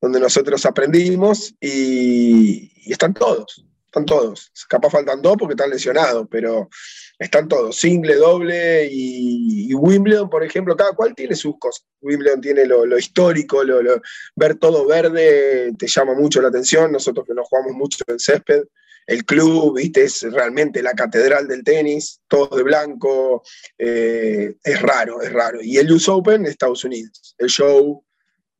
donde 0.01 0.19
nosotros 0.19 0.65
aprendimos, 0.65 1.55
y, 1.61 2.91
están 2.91 3.13
todos, 3.13 3.65
están 3.85 4.05
todos. 4.05 4.51
Capaz 4.67 4.89
faltan 4.89 5.21
dos 5.21 5.37
porque 5.39 5.53
están 5.53 5.69
lesionados, 5.69 6.27
pero 6.29 6.69
están 7.17 7.47
todos, 7.47 7.75
single, 7.77 8.15
doble 8.15 8.87
y, 8.91 9.73
Wimbledon, 9.73 10.29
por 10.29 10.43
ejemplo, 10.43 10.75
cada 10.75 10.93
cual 10.93 11.13
tiene 11.15 11.35
sus 11.35 11.57
cosas. 11.59 11.85
Wimbledon 12.01 12.41
tiene 12.41 12.65
lo, 12.65 12.97
histórico, 12.97 13.63
lo, 13.63 14.01
ver 14.35 14.55
todo 14.55 14.85
verde 14.87 15.73
te 15.77 15.87
llama 15.87 16.13
mucho 16.13 16.41
la 16.41 16.47
atención, 16.47 16.91
nosotros 16.91 17.25
que 17.27 17.33
nos 17.33 17.47
jugamos 17.47 17.73
mucho 17.73 18.03
en 18.07 18.19
césped 18.19 18.63
el 19.07 19.25
club, 19.25 19.77
¿viste? 19.77 20.03
Es 20.03 20.23
realmente 20.23 20.81
la 20.81 20.93
catedral 20.93 21.47
del 21.47 21.63
tenis, 21.63 22.21
todo 22.27 22.55
de 22.57 22.63
blanco, 22.63 23.43
eh, 23.77 24.55
es 24.63 24.81
raro, 24.81 25.21
es 25.21 25.31
raro. 25.31 25.61
Y 25.61 25.77
el 25.77 25.91
US 25.91 26.09
Open, 26.09 26.45
Estados 26.45 26.83
Unidos, 26.83 27.35
el 27.37 27.47
show, 27.47 28.03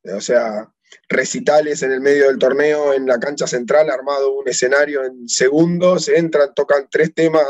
o 0.04 0.22
sea, 0.22 0.70
recitales 1.10 1.82
en 1.82 1.92
el 1.92 2.02
medio 2.02 2.28
del 2.28 2.38
torneo, 2.38 2.94
en 2.94 3.08
la 3.08 3.20
cancha 3.20 3.48
central, 3.48 3.90
armado 3.90 4.34
un 4.34 4.48
escenario 4.48 5.04
en 5.04 5.28
segundos, 5.28 6.10
entran, 6.10 6.54
tocan 6.54 6.88
tres 6.92 7.14
temas, 7.14 7.46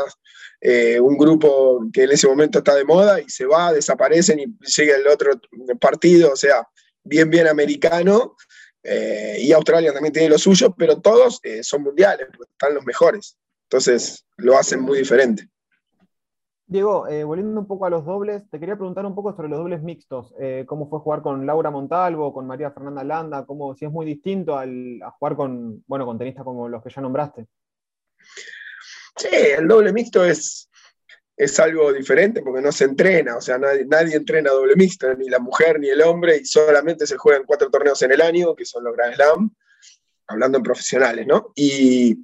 eh, 0.60 0.98
un 0.98 1.16
grupo 1.16 1.86
que 1.92 2.04
en 2.04 2.12
ese 2.12 2.26
momento 2.28 2.58
está 2.58 2.74
de 2.74 2.84
moda 2.84 3.20
y 3.20 3.28
se 3.28 3.46
va, 3.46 3.72
desaparecen 3.72 4.40
y 4.40 4.46
sigue 4.62 4.94
el 4.94 5.06
otro 5.06 5.32
partido, 5.80 6.32
o 6.32 6.36
sea, 6.36 6.66
bien, 7.04 7.30
bien 7.30 7.46
americano, 7.46 8.36
eh, 8.82 9.38
y 9.40 9.52
Australia 9.52 9.92
también 9.92 10.12
tiene 10.12 10.30
lo 10.30 10.38
suyo, 10.38 10.74
pero 10.76 11.00
todos 11.00 11.40
eh, 11.42 11.62
son 11.62 11.82
mundiales, 11.82 12.28
están 12.40 12.74
los 12.74 12.84
mejores. 12.84 13.38
Entonces 13.64 14.24
lo 14.36 14.56
hacen 14.56 14.80
muy 14.80 14.98
diferente. 14.98 15.48
Diego, 16.68 17.06
volviendo 17.26 17.60
un 17.60 17.66
poco 17.68 17.86
a 17.86 17.90
los 17.90 18.04
dobles, 18.04 18.42
te 18.50 18.58
quería 18.58 18.74
preguntar 18.74 19.06
un 19.06 19.14
poco 19.14 19.32
sobre 19.36 19.48
los 19.48 19.58
dobles 19.58 19.82
mixtos. 19.82 20.34
¿Cómo 20.66 20.88
fue 20.88 20.98
jugar 20.98 21.22
con 21.22 21.46
Laura 21.46 21.70
Montalvo, 21.70 22.32
con 22.32 22.44
María 22.44 22.72
Fernanda 22.72 23.04
Landa? 23.04 23.46
Cómo, 23.46 23.76
si 23.76 23.84
es 23.84 23.90
muy 23.92 24.04
distinto 24.04 24.58
al, 24.58 25.00
a 25.00 25.12
jugar 25.12 25.36
con, 25.36 25.84
bueno, 25.86 26.06
con 26.06 26.18
tenistas 26.18 26.44
como 26.44 26.68
los 26.68 26.82
que 26.82 26.90
ya 26.90 27.00
nombraste. 27.00 27.46
Sí, 29.16 29.28
el 29.32 29.66
doble 29.66 29.92
mixto 29.92 30.24
es, 30.24 30.68
es 31.36 31.60
algo 31.60 31.92
diferente 31.92 32.42
porque 32.42 32.62
no 32.62 32.72
se 32.72 32.84
entrena, 32.84 33.36
o 33.36 33.40
sea, 33.40 33.58
nadie, 33.58 34.16
entrena 34.16 34.50
doble 34.50 34.76
mixto, 34.76 35.12
ni 35.14 35.28
la 35.28 35.38
mujer 35.38 35.78
ni 35.78 35.88
el 35.88 36.02
hombre, 36.02 36.38
y 36.38 36.44
solamente 36.44 37.06
se 37.06 37.16
juegan 37.16 37.44
cuatro 37.44 37.70
torneos 37.70 38.00
en 38.02 38.12
el 38.12 38.22
año, 38.22 38.54
que 38.54 38.64
son 38.64 38.84
los 38.84 38.94
Grand 38.94 39.14
Slam, 39.14 39.54
hablando 40.28 40.58
en 40.58 40.64
profesionales, 40.64 41.26
¿no? 41.26 41.52
Y, 41.54 42.18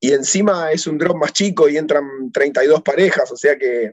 encima 0.00 0.70
es 0.70 0.86
un 0.86 0.98
drop 0.98 1.16
más 1.16 1.32
chico 1.32 1.66
y 1.66 1.78
entran 1.78 2.30
32 2.30 2.82
parejas, 2.82 3.32
o 3.32 3.38
sea 3.38 3.56
que 3.56 3.92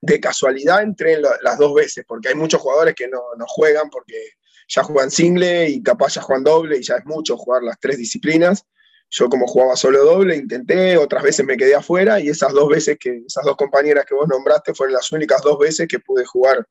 de 0.00 0.20
casualidad 0.20 0.82
entré 0.82 1.20
las 1.20 1.58
dos 1.58 1.74
veces, 1.74 2.04
porque 2.08 2.28
hay 2.28 2.34
muchos 2.34 2.60
jugadores 2.60 2.92
que 2.96 3.06
no, 3.06 3.22
no 3.38 3.44
juegan 3.46 3.88
porque 3.88 4.30
ya 4.66 4.82
juegan 4.82 5.12
single 5.12 5.68
y 5.68 5.80
capaz 5.80 6.14
ya 6.14 6.22
juegan 6.22 6.42
doble 6.42 6.78
y 6.78 6.82
ya 6.82 6.96
es 6.96 7.06
mucho 7.06 7.36
jugar 7.36 7.62
las 7.62 7.78
tres 7.78 7.98
disciplinas. 7.98 8.66
Yo 9.08 9.28
como 9.28 9.46
jugaba 9.46 9.76
solo 9.76 10.04
doble, 10.04 10.36
intenté, 10.36 10.96
otras 10.96 11.22
veces 11.22 11.46
me 11.46 11.56
quedé 11.56 11.74
afuera 11.74 12.18
y 12.20 12.28
esas 12.28 12.52
dos 12.52 12.68
veces 12.68 12.96
que, 12.98 13.22
esas 13.26 13.44
dos 13.44 13.56
compañeras 13.56 14.04
que 14.04 14.14
vos 14.14 14.28
nombraste 14.28 14.74
fueron 14.74 14.94
las 14.94 15.10
únicas 15.12 15.42
dos 15.42 15.58
veces 15.58 15.86
que 15.86 16.00
pude 16.00 16.24
jugar. 16.24 16.66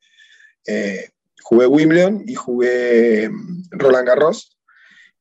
Eh, 0.68 1.10
jugué 1.42 1.68
Wimbledon 1.68 2.24
y 2.28 2.36
jugué 2.36 3.30
mm, 3.30 3.70
Roland 3.72 4.08
Garros. 4.08 4.58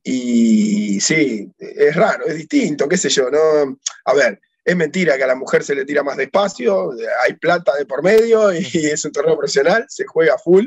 Y 0.03 1.01
sí, 1.01 1.51
es 1.59 1.97
raro, 1.97 2.27
es 2.27 2.35
distinto, 2.35 2.89
qué 2.89 2.99
sé 2.99 3.09
yo, 3.09 3.31
¿no? 3.31 3.79
A 4.05 4.15
ver, 4.15 4.39
es 4.63 4.77
mentira 4.77 5.17
que 5.17 5.25
a 5.25 5.29
la 5.29 5.35
mujer 5.35 5.65
se 5.65 5.75
le 5.75 5.87
tira 5.87 6.03
más 6.03 6.19
despacio, 6.19 6.91
hay 7.25 7.35
plata 7.35 7.75
de 7.77 7.87
por 7.87 8.03
medio 8.03 8.53
y 8.53 8.59
es 8.93 9.05
un 9.05 9.13
torneo 9.13 9.37
profesional, 9.37 9.87
se 9.89 10.05
juega 10.07 10.37
full 10.37 10.67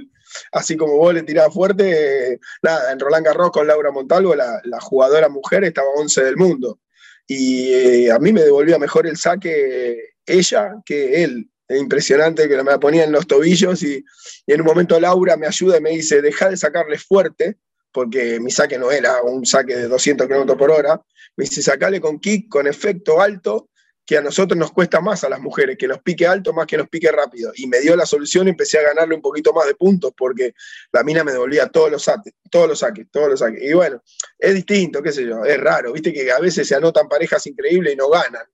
así 0.52 0.78
como 0.78 0.98
vos 0.98 1.14
le 1.14 1.24
tirás 1.24 1.54
fuerte, 1.54 2.40
nada, 2.62 2.92
en 2.92 3.00
Roland 3.00 3.26
Garros 3.26 3.52
con 3.52 3.68
Laura 3.68 3.92
Montalvo, 3.92 4.36
la, 4.36 4.62
jugadora 4.80 5.30
mujer 5.30 5.64
estaba 5.64 5.88
11 5.96 6.24
del 6.24 6.38
mundo. 6.38 6.80
Y 7.28 7.74
eh, 7.74 8.12
a 8.12 8.20
mí 8.20 8.32
me 8.32 8.44
devolvía 8.44 8.80
mejor 8.80 9.06
el 9.08 9.18
saque 9.18 10.14
ella 10.26 10.76
que 10.86 11.24
él. 11.24 11.50
Es 11.68 11.82
impresionante 11.82 12.48
que 12.48 12.56
me 12.58 12.72
la 12.72 12.80
ponía 12.80 13.04
en 13.04 13.12
los 13.12 13.28
tobillos 13.28 13.84
y, 13.84 14.04
en 14.46 14.62
un 14.62 14.68
momento 14.68 15.00
Laura 15.00 15.36
me 15.36 15.48
ayuda 15.48 15.78
y 15.78 15.82
me 15.82 15.90
dice, 15.90 16.22
deja 16.22 16.50
de 16.50 16.56
sacarle 16.56 16.98
fuerte, 16.98 17.58
porque 17.92 18.40
mi 18.40 18.52
saque 18.52 18.78
no 18.78 18.92
era 18.92 19.22
un 19.24 19.46
saque 19.46 19.76
de 19.76 19.88
200 19.88 20.28
km 20.28 20.58
por 20.58 20.72
hora. 20.72 21.02
Me 21.36 21.44
dice, 21.44 21.62
sacale 21.62 22.00
con 22.00 22.20
kick, 22.20 22.48
con 22.48 22.68
efecto 22.68 23.20
alto, 23.20 23.70
que 24.08 24.18
a 24.18 24.22
nosotros 24.22 24.58
nos 24.58 24.72
cuesta 24.72 25.02
más 25.02 25.26
a 25.26 25.30
las 25.30 25.42
mujeres, 25.42 25.78
que 25.78 25.86
nos 25.86 26.00
pique 26.00 26.26
alto 26.26 26.54
más 26.54 26.66
que 26.66 26.78
nos 26.78 26.88
pique 26.88 27.12
rápido. 27.12 27.52
Y 27.58 27.68
me 27.68 27.82
dio 27.82 27.94
la 27.94 28.06
solución 28.06 28.48
y 28.48 28.52
empecé 28.52 28.80
a 28.80 28.84
ganarle 28.84 29.16
un 29.16 29.22
poquito 29.22 29.52
más 29.52 29.68
de 29.68 29.76
puntos 29.76 30.14
porque 30.18 30.54
la 30.94 31.04
mina 31.04 31.26
me 31.26 31.34
devolvía 31.34 31.68
todos 31.68 31.92
los 31.92 32.04
saques, 32.04 32.34
todos 32.50 32.70
los 32.70 32.80
saques, 32.80 33.08
todos 33.12 33.32
los 33.32 33.40
saques. 33.42 33.62
Y 33.62 33.74
bueno, 33.74 34.02
es 34.40 34.56
distinto, 34.56 35.04
qué 35.04 35.12
sé 35.12 35.26
yo, 35.26 35.44
es 35.44 35.60
raro, 35.60 35.92
viste 35.92 36.14
que 36.14 36.32
a 36.32 36.40
veces 36.40 36.66
se 36.66 36.76
anotan 36.76 37.10
parejas 37.10 37.46
increíbles 37.48 37.94
y 37.94 37.96
no 37.98 38.10
ganan. 38.10 38.46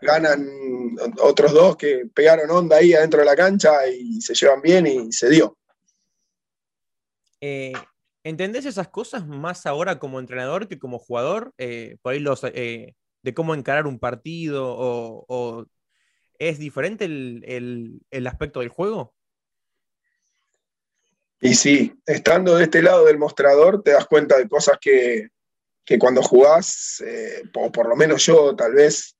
Ganan 0.00 0.50
otros 1.22 1.52
dos 1.52 1.76
que 1.76 2.06
pegaron 2.12 2.50
onda 2.50 2.78
ahí 2.78 2.92
adentro 2.92 3.20
de 3.20 3.26
la 3.26 3.36
cancha 3.36 3.86
y 3.86 4.20
se 4.20 4.34
llevan 4.34 4.62
bien 4.62 4.84
y 4.88 5.12
se 5.12 5.30
dio. 5.30 5.56
Eh, 7.40 7.72
¿Entendés 8.24 8.66
esas 8.66 8.88
cosas 8.88 9.28
más 9.28 9.64
ahora 9.64 10.00
como 10.00 10.18
entrenador 10.18 10.66
que 10.66 10.80
como 10.80 10.98
jugador? 10.98 11.54
Eh, 11.56 11.98
por 12.02 12.14
ahí 12.14 12.18
los, 12.18 12.42
eh, 12.42 12.96
de 13.22 13.34
cómo 13.34 13.54
encarar 13.54 13.86
un 13.86 13.98
partido 13.98 14.64
o, 14.66 15.66
es 16.38 16.58
diferente 16.58 17.04
el, 17.04 18.26
aspecto 18.26 18.60
del 18.60 18.70
juego? 18.70 19.14
Y 21.40 21.54
sí, 21.54 21.94
estando 22.06 22.56
de 22.56 22.64
este 22.64 22.82
lado 22.82 23.06
del 23.06 23.18
mostrador 23.18 23.82
te 23.82 23.92
das 23.92 24.06
cuenta 24.06 24.38
de 24.38 24.48
cosas 24.48 24.78
que, 24.80 25.28
cuando 25.98 26.22
jugás, 26.22 27.02
eh, 27.04 27.42
o 27.54 27.72
por 27.72 27.88
lo 27.88 27.96
menos 27.96 28.24
yo 28.24 28.54
tal 28.54 28.74
vez, 28.74 29.16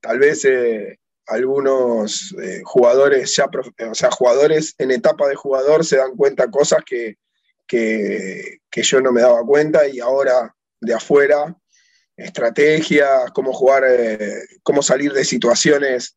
tal 0.00 0.18
vez 0.18 0.44
eh, 0.44 0.98
algunos 1.26 2.34
eh, 2.40 2.60
jugadores 2.64 3.34
ya, 3.34 3.48
o 3.90 3.94
sea, 3.94 4.10
jugadores 4.10 4.74
en 4.78 4.90
etapa 4.90 5.26
de 5.26 5.34
jugador 5.34 5.84
se 5.84 5.96
dan 5.96 6.14
cuenta 6.14 6.50
cosas 6.50 6.82
que, 6.84 7.16
que, 7.66 8.58
que 8.70 8.82
yo 8.82 9.00
no 9.00 9.10
me 9.10 9.22
daba 9.22 9.42
cuenta 9.42 9.88
y 9.88 10.00
ahora 10.00 10.54
de 10.80 10.94
afuera 10.94 11.56
estrategias, 12.16 13.30
cómo 13.32 13.52
jugar, 13.52 13.84
eh, 13.86 14.42
cómo 14.62 14.82
salir 14.82 15.12
de 15.12 15.24
situaciones 15.24 16.16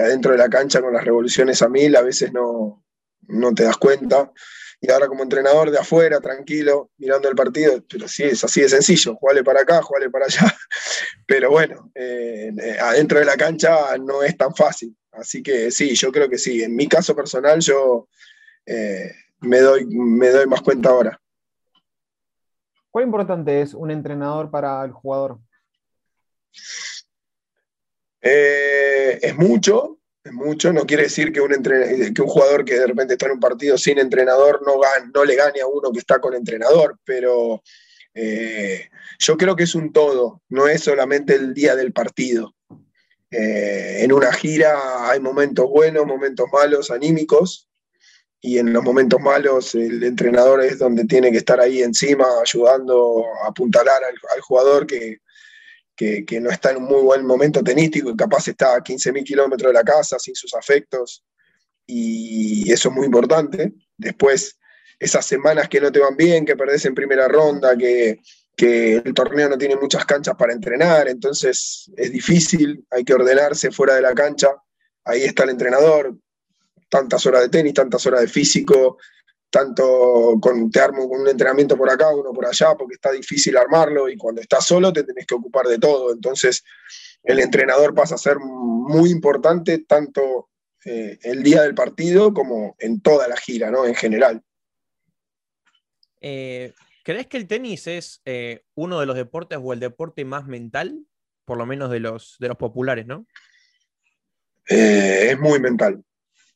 adentro 0.00 0.32
de 0.32 0.38
la 0.38 0.48
cancha 0.48 0.80
con 0.80 0.92
las 0.92 1.04
revoluciones 1.04 1.62
a 1.62 1.68
mil 1.68 1.94
a 1.96 2.02
veces 2.02 2.32
no, 2.32 2.84
no 3.28 3.54
te 3.54 3.64
das 3.64 3.76
cuenta. 3.76 4.32
Y 4.78 4.90
ahora 4.90 5.08
como 5.08 5.22
entrenador 5.22 5.70
de 5.70 5.78
afuera, 5.78 6.20
tranquilo, 6.20 6.90
mirando 6.98 7.30
el 7.30 7.34
partido, 7.34 7.82
pero 7.88 8.06
sí, 8.06 8.24
es 8.24 8.44
así 8.44 8.60
de 8.60 8.68
sencillo, 8.68 9.16
jugale 9.16 9.42
para 9.42 9.62
acá, 9.62 9.80
jugale 9.82 10.10
para 10.10 10.26
allá. 10.26 10.54
Pero 11.26 11.50
bueno, 11.50 11.90
eh, 11.94 12.52
adentro 12.78 13.18
de 13.18 13.24
la 13.24 13.36
cancha 13.36 13.96
no 13.98 14.22
es 14.22 14.36
tan 14.36 14.54
fácil. 14.54 14.94
Así 15.12 15.42
que 15.42 15.70
sí, 15.70 15.94
yo 15.94 16.12
creo 16.12 16.28
que 16.28 16.36
sí. 16.36 16.62
En 16.62 16.76
mi 16.76 16.86
caso 16.88 17.16
personal, 17.16 17.58
yo 17.60 18.06
eh, 18.66 19.10
me, 19.40 19.60
doy, 19.60 19.86
me 19.86 20.28
doy 20.28 20.46
más 20.46 20.60
cuenta 20.60 20.90
ahora. 20.90 21.18
¿Cuán 22.96 23.08
importante 23.08 23.60
es 23.60 23.74
un 23.74 23.90
entrenador 23.90 24.50
para 24.50 24.82
el 24.82 24.90
jugador? 24.90 25.38
Eh, 28.22 29.18
es 29.20 29.36
mucho, 29.36 29.98
es 30.24 30.32
mucho. 30.32 30.72
No 30.72 30.86
quiere 30.86 31.02
decir 31.02 31.30
que 31.30 31.42
un, 31.42 31.52
jugador 32.26 32.64
que 32.64 32.78
de 32.78 32.86
repente 32.86 33.12
está 33.12 33.26
en 33.26 33.32
un 33.32 33.40
partido 33.40 33.76
sin 33.76 33.98
entrenador 33.98 34.62
no, 34.64 34.80
no 35.12 35.24
le 35.26 35.36
gane 35.36 35.60
a 35.60 35.66
uno 35.66 35.92
que 35.92 35.98
está 35.98 36.18
con 36.20 36.32
entrenador, 36.32 36.98
pero 37.04 37.62
eh, 38.14 38.88
yo 39.18 39.36
creo 39.36 39.54
que 39.54 39.64
es 39.64 39.74
un 39.74 39.92
todo, 39.92 40.40
no 40.48 40.66
es 40.66 40.84
solamente 40.84 41.34
el 41.34 41.52
día 41.52 41.76
del 41.76 41.92
partido. 41.92 42.54
Eh, 43.30 44.04
en 44.04 44.10
una 44.10 44.32
gira 44.32 45.10
hay 45.10 45.20
momentos 45.20 45.68
buenos, 45.68 46.06
momentos 46.06 46.46
malos, 46.50 46.90
anímicos, 46.90 47.68
y 48.40 48.58
en 48.58 48.72
los 48.72 48.82
momentos 48.82 49.20
malos 49.20 49.74
el 49.74 50.02
entrenador 50.04 50.62
es 50.62 50.78
donde 50.78 51.04
tiene 51.04 51.32
que 51.32 51.38
estar 51.38 51.60
ahí 51.60 51.82
encima, 51.82 52.26
ayudando 52.40 53.24
a 53.42 53.48
apuntalar 53.48 54.02
al, 54.04 54.40
jugador 54.40 54.86
que, 54.86 55.18
que, 55.96 56.40
no 56.40 56.50
está 56.50 56.70
en 56.70 56.78
un 56.78 56.84
muy 56.84 57.02
buen 57.02 57.24
momento 57.24 57.62
tenístico 57.62 58.10
y 58.10 58.16
capaz 58.16 58.48
está 58.48 58.76
a 58.76 58.80
15.000 58.80 59.24
kilómetros 59.24 59.70
de 59.70 59.74
la 59.74 59.82
casa, 59.82 60.18
sin 60.18 60.34
sus 60.34 60.54
afectos, 60.54 61.24
y 61.86 62.70
eso 62.70 62.88
es 62.88 62.94
muy 62.94 63.06
importante. 63.06 63.72
Después, 63.96 64.58
esas 64.98 65.24
semanas 65.24 65.68
que 65.68 65.80
no 65.80 65.90
te 65.90 66.00
van 66.00 66.16
bien, 66.16 66.44
que 66.44 66.56
perdés 66.56 66.84
en 66.84 66.94
primera 66.94 67.28
ronda, 67.28 67.76
que, 67.76 68.20
que 68.56 68.96
el 68.96 69.14
torneo 69.14 69.48
no 69.48 69.58
tiene 69.58 69.76
muchas 69.76 70.04
canchas 70.04 70.34
para 70.36 70.52
entrenar, 70.52 71.08
entonces 71.08 71.90
es 71.96 72.12
difícil, 72.12 72.84
hay 72.90 73.04
que 73.04 73.14
ordenarse 73.14 73.70
fuera 73.70 73.94
de 73.94 74.02
la 74.02 74.14
cancha, 74.14 74.48
ahí 75.04 75.22
está 75.22 75.44
el 75.44 75.50
entrenador, 75.50 76.16
tantas 76.88 77.24
horas 77.26 77.42
de 77.42 77.48
tenis, 77.48 77.74
tantas 77.74 78.04
horas 78.06 78.20
de 78.20 78.28
físico, 78.28 78.98
tanto 79.50 80.38
con 80.40 80.70
te 80.70 80.80
armo 80.80 81.08
con 81.08 81.20
un 81.20 81.28
entrenamiento 81.28 81.76
por 81.76 81.90
acá, 81.90 82.14
uno 82.14 82.32
por 82.32 82.46
allá, 82.46 82.74
porque 82.76 82.94
está 82.94 83.12
difícil 83.12 83.56
armarlo 83.56 84.08
y 84.08 84.16
cuando 84.16 84.40
estás 84.40 84.66
solo 84.66 84.92
te 84.92 85.04
tenés 85.04 85.26
que 85.26 85.34
ocupar 85.34 85.66
de 85.66 85.78
todo. 85.78 86.12
Entonces, 86.12 86.64
el 87.22 87.40
entrenador 87.40 87.94
pasa 87.94 88.16
a 88.16 88.18
ser 88.18 88.38
muy 88.38 89.10
importante 89.10 89.78
tanto 89.78 90.50
eh, 90.84 91.18
el 91.22 91.42
día 91.42 91.62
del 91.62 91.74
partido 91.74 92.32
como 92.32 92.76
en 92.78 93.00
toda 93.00 93.28
la 93.28 93.36
gira, 93.36 93.70
¿no? 93.70 93.86
En 93.86 93.94
general. 93.94 94.42
Eh, 96.20 96.72
¿Crees 97.02 97.26
que 97.28 97.36
el 97.36 97.46
tenis 97.46 97.86
es 97.86 98.20
eh, 98.24 98.64
uno 98.74 98.98
de 99.00 99.06
los 99.06 99.16
deportes 99.16 99.58
o 99.62 99.72
el 99.72 99.80
deporte 99.80 100.24
más 100.24 100.46
mental? 100.46 101.06
Por 101.44 101.56
lo 101.56 101.66
menos 101.66 101.90
de 101.90 102.00
los, 102.00 102.36
de 102.40 102.48
los 102.48 102.56
populares, 102.56 103.06
¿no? 103.06 103.26
es 104.68 105.38
muy 105.38 105.60
mental 105.60 106.04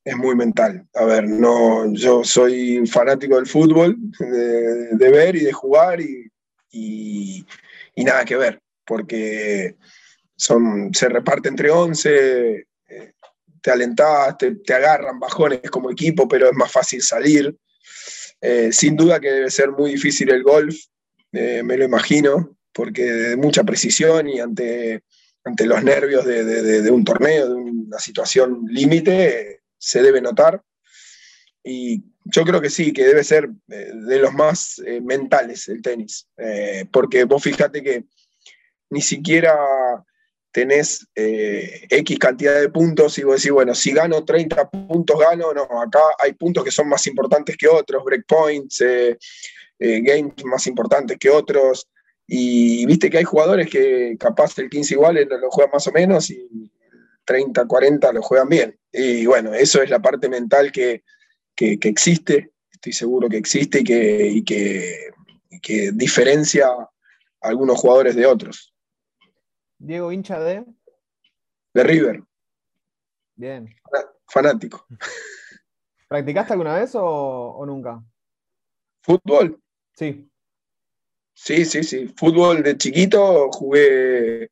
es 0.04 0.16
muy 0.16 0.34
mental. 0.34 0.86
A 0.94 1.04
ver, 1.04 1.28
no, 1.28 1.92
yo 1.92 2.24
soy 2.24 2.86
fanático 2.86 3.36
del 3.36 3.46
fútbol, 3.46 3.96
de, 4.18 5.10
ver 5.10 5.36
y 5.36 5.40
de 5.40 5.52
jugar 5.52 6.00
y, 6.00 7.46
nada 7.96 8.24
que 8.24 8.36
ver, 8.36 8.60
porque 8.86 9.76
son, 10.34 10.92
se 10.94 11.08
reparte 11.08 11.48
entre 11.50 11.70
11, 11.70 12.66
eh, 12.88 13.12
te 13.60 13.70
alentás, 13.70 14.38
te, 14.38 14.74
agarran 14.74 15.20
bajones 15.20 15.60
como 15.70 15.90
equipo, 15.90 16.26
pero 16.26 16.48
es 16.48 16.56
más 16.56 16.72
fácil 16.72 17.02
salir. 17.02 17.54
Eh, 18.40 18.72
sin 18.72 18.96
duda 18.96 19.20
que 19.20 19.30
debe 19.30 19.50
ser 19.50 19.70
muy 19.70 19.92
difícil 19.92 20.30
el 20.30 20.42
golf, 20.42 20.74
eh, 21.32 21.62
me 21.62 21.76
lo 21.76 21.84
imagino, 21.84 22.56
porque 22.72 23.04
de 23.04 23.36
mucha 23.36 23.64
precisión 23.64 24.30
y 24.30 24.40
ante, 24.40 25.02
ante 25.44 25.66
los 25.66 25.84
nervios 25.84 26.24
de, 26.24 26.42
de 26.44 26.90
un 26.90 27.04
torneo, 27.04 27.48
de 27.48 27.54
una 27.54 27.98
situación 27.98 28.64
límite, 28.66 29.59
se 29.80 30.02
debe 30.02 30.20
notar. 30.20 30.62
Y 31.64 32.04
yo 32.24 32.44
creo 32.44 32.60
que 32.60 32.70
sí, 32.70 32.92
que 32.92 33.06
debe 33.06 33.24
ser 33.24 33.50
eh, 33.68 33.90
de 33.92 34.18
los 34.18 34.32
más 34.32 34.80
eh, 34.86 35.00
mentales 35.00 35.68
el 35.68 35.82
tenis, 35.82 36.28
eh, 36.36 36.84
porque 36.92 37.24
vos 37.24 37.42
fíjate 37.42 37.82
que 37.82 38.04
ni 38.90 39.00
siquiera 39.00 39.56
tenés 40.52 41.06
X 41.14 42.18
cantidad 42.18 42.60
de 42.60 42.68
puntos 42.70 43.16
y 43.18 43.22
vos 43.22 43.36
decís, 43.36 43.52
bueno, 43.52 43.72
si 43.72 43.92
gano 43.92 44.24
30 44.24 44.68
puntos, 44.68 45.16
gano, 45.20 45.52
no, 45.54 45.62
acá 45.80 46.00
hay 46.18 46.32
puntos 46.32 46.64
que 46.64 46.72
son 46.72 46.88
más 46.88 47.06
importantes 47.06 47.56
que 47.56 47.68
otros, 47.68 48.02
breakpoints, 48.02 48.82
games 49.78 50.44
más 50.44 50.66
importantes 50.66 51.18
que 51.20 51.30
otros, 51.30 51.88
y 52.26 52.84
viste 52.84 53.08
que 53.08 53.18
hay 53.18 53.24
jugadores 53.24 53.70
que 53.70 54.16
capaz 54.18 54.58
el 54.58 54.68
15 54.68 54.94
igual 54.94 55.28
lo 55.40 55.50
juegan 55.52 55.70
más 55.72 55.86
o 55.86 55.92
menos 55.92 56.28
y 56.30 56.72
30, 57.30 57.64
40 57.64 58.12
lo 58.12 58.22
juegan 58.22 58.48
bien. 58.48 58.80
Y 58.90 59.24
bueno, 59.24 59.54
eso 59.54 59.80
es 59.80 59.88
la 59.88 60.00
parte 60.00 60.28
mental 60.28 60.72
que, 60.72 61.04
existe, 61.56 62.50
estoy 62.72 62.92
seguro 62.92 63.28
que 63.28 63.36
existe 63.36 63.82
y 63.82 64.42
que, 64.42 65.12
que, 65.62 65.92
diferencia 65.92 66.66
a 66.66 66.90
algunos 67.40 67.78
jugadores 67.78 68.16
de 68.16 68.26
otros. 68.26 68.74
Diego, 69.78 70.10
hincha 70.10 70.40
de... 70.40 70.64
De 71.72 71.84
River. 71.84 72.24
Bien. 73.36 73.72
Fanático. 74.26 74.84
¿Practicaste 76.08 76.54
alguna 76.54 76.74
vez 76.74 76.96
o, 76.96 77.04
o 77.04 77.64
nunca? 77.64 78.02
¿Fútbol? 79.02 79.62
Sí. 79.94 80.28
Sí, 81.32 81.64
sí, 81.64 81.84
sí. 81.84 82.08
Fútbol 82.08 82.64
de 82.64 82.76
chiquito 82.76 83.52
jugué 83.52 84.50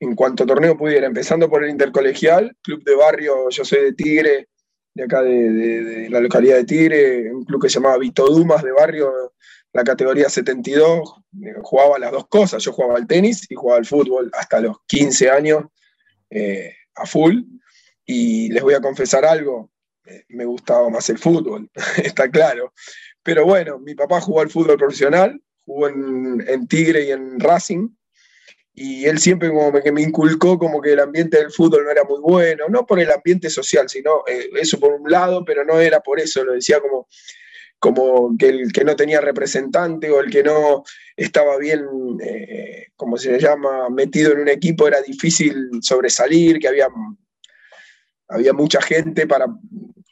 en 0.00 0.14
cuanto 0.14 0.46
torneo 0.46 0.76
pudiera, 0.76 1.06
empezando 1.06 1.48
por 1.48 1.64
el 1.64 1.70
intercolegial, 1.70 2.56
club 2.62 2.84
de 2.84 2.94
barrio, 2.94 3.48
yo 3.50 3.64
soy 3.64 3.82
de 3.82 3.92
Tigre, 3.94 4.48
de 4.94 5.04
acá 5.04 5.22
de, 5.22 6.08
la 6.10 6.20
localidad 6.20 6.56
de 6.56 6.64
Tigre, 6.64 7.32
un 7.32 7.44
club 7.44 7.62
que 7.62 7.68
se 7.68 7.74
llamaba 7.74 7.98
Vito 7.98 8.26
Dumas 8.26 8.62
de 8.62 8.72
barrio, 8.72 9.34
la 9.72 9.84
categoría 9.84 10.28
72, 10.28 11.14
eh, 11.42 11.54
jugaba 11.62 11.98
las 11.98 12.12
dos 12.12 12.28
cosas, 12.28 12.62
yo 12.62 12.72
jugaba 12.72 12.96
al 12.96 13.06
tenis 13.06 13.46
y 13.50 13.54
jugaba 13.54 13.78
al 13.78 13.86
fútbol 13.86 14.30
hasta 14.32 14.60
los 14.60 14.76
15 14.86 15.30
años 15.30 15.64
eh, 16.30 16.74
a 16.94 17.06
full, 17.06 17.42
y 18.04 18.50
les 18.50 18.62
voy 18.62 18.74
a 18.74 18.80
confesar 18.80 19.24
algo, 19.24 19.70
eh, 20.06 20.24
me 20.28 20.44
gustaba 20.44 20.88
más 20.90 21.08
el 21.10 21.18
fútbol, 21.18 21.70
está 22.02 22.30
claro, 22.30 22.72
pero 23.22 23.44
bueno, 23.44 23.78
mi 23.78 23.94
papá 23.94 24.20
jugó 24.20 24.40
al 24.40 24.50
fútbol 24.50 24.78
profesional, 24.78 25.40
jugó 25.64 25.88
en, 25.88 26.44
en 26.46 26.66
Tigre 26.66 27.04
y 27.04 27.10
en 27.10 27.38
Racing, 27.38 27.88
y 28.80 29.06
él 29.06 29.18
siempre 29.18 29.48
como 29.48 29.72
que 29.72 29.90
me 29.90 30.02
inculcó 30.02 30.56
como 30.56 30.80
que 30.80 30.92
el 30.92 31.00
ambiente 31.00 31.38
del 31.38 31.50
fútbol 31.50 31.82
no 31.84 31.90
era 31.90 32.04
muy 32.04 32.20
bueno, 32.20 32.66
no 32.68 32.86
por 32.86 33.00
el 33.00 33.10
ambiente 33.10 33.50
social, 33.50 33.88
sino 33.88 34.22
eh, 34.28 34.50
eso 34.54 34.78
por 34.78 34.92
un 34.92 35.10
lado, 35.10 35.44
pero 35.44 35.64
no 35.64 35.80
era 35.80 35.98
por 35.98 36.20
eso, 36.20 36.44
lo 36.44 36.52
decía 36.52 36.78
como, 36.78 37.08
como 37.80 38.36
que 38.38 38.48
el 38.48 38.72
que 38.72 38.84
no 38.84 38.94
tenía 38.94 39.20
representante 39.20 40.08
o 40.10 40.20
el 40.20 40.30
que 40.30 40.44
no 40.44 40.84
estaba 41.16 41.58
bien, 41.58 41.80
eh, 42.22 42.86
como 42.94 43.16
se 43.16 43.40
llama, 43.40 43.90
metido 43.90 44.32
en 44.32 44.40
un 44.40 44.48
equipo 44.48 44.86
era 44.86 45.02
difícil 45.02 45.70
sobresalir, 45.82 46.60
que 46.60 46.68
había, 46.68 46.86
había 48.28 48.52
mucha 48.52 48.80
gente 48.80 49.26
para, 49.26 49.46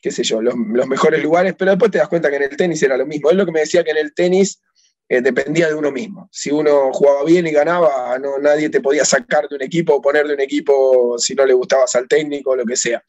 qué 0.03 0.11
sé 0.11 0.25
yo, 0.25 0.43
los, 0.43 0.57
los 0.57 0.89
mejores 0.89 1.23
lugares, 1.23 1.55
pero 1.57 1.71
después 1.71 1.93
te 1.93 1.99
das 1.99 2.09
cuenta 2.09 2.31
que 2.31 2.37
en 2.37 2.43
el 2.43 2.57
tenis 2.57 2.83
era 2.83 2.97
lo 2.97 3.07
mismo. 3.07 3.31
Él 3.31 3.37
lo 3.37 3.47
que 3.47 3.53
me 3.53 3.61
decía 3.61 3.85
que 3.85 3.93
en 3.93 3.99
el 3.99 4.13
tenis 4.13 4.61
eh, 5.09 5.21
dependía 5.21 5.69
de 5.69 5.75
uno 5.75 5.93
mismo. 5.93 6.29
Si 6.33 6.51
uno 6.51 6.93
jugaba 6.93 7.25
bien 7.25 7.47
y 7.47 7.53
ganaba, 7.53 8.19
no, 8.19 8.39
nadie 8.39 8.69
te 8.71 8.81
podía 8.81 9.05
sacar 9.05 9.49
de 9.49 9.55
un 9.55 9.63
equipo 9.63 9.95
o 9.95 10.03
poner 10.03 10.27
de 10.27 10.35
un 10.35 10.41
equipo 10.41 11.17
si 11.19 11.35
no 11.35 11.47
le 11.47 11.55
gustabas 11.55 11.95
al 11.95 12.09
técnico 12.09 12.51
o 12.51 12.57
lo 12.57 12.65
que 12.65 12.77
sea. 12.77 13.03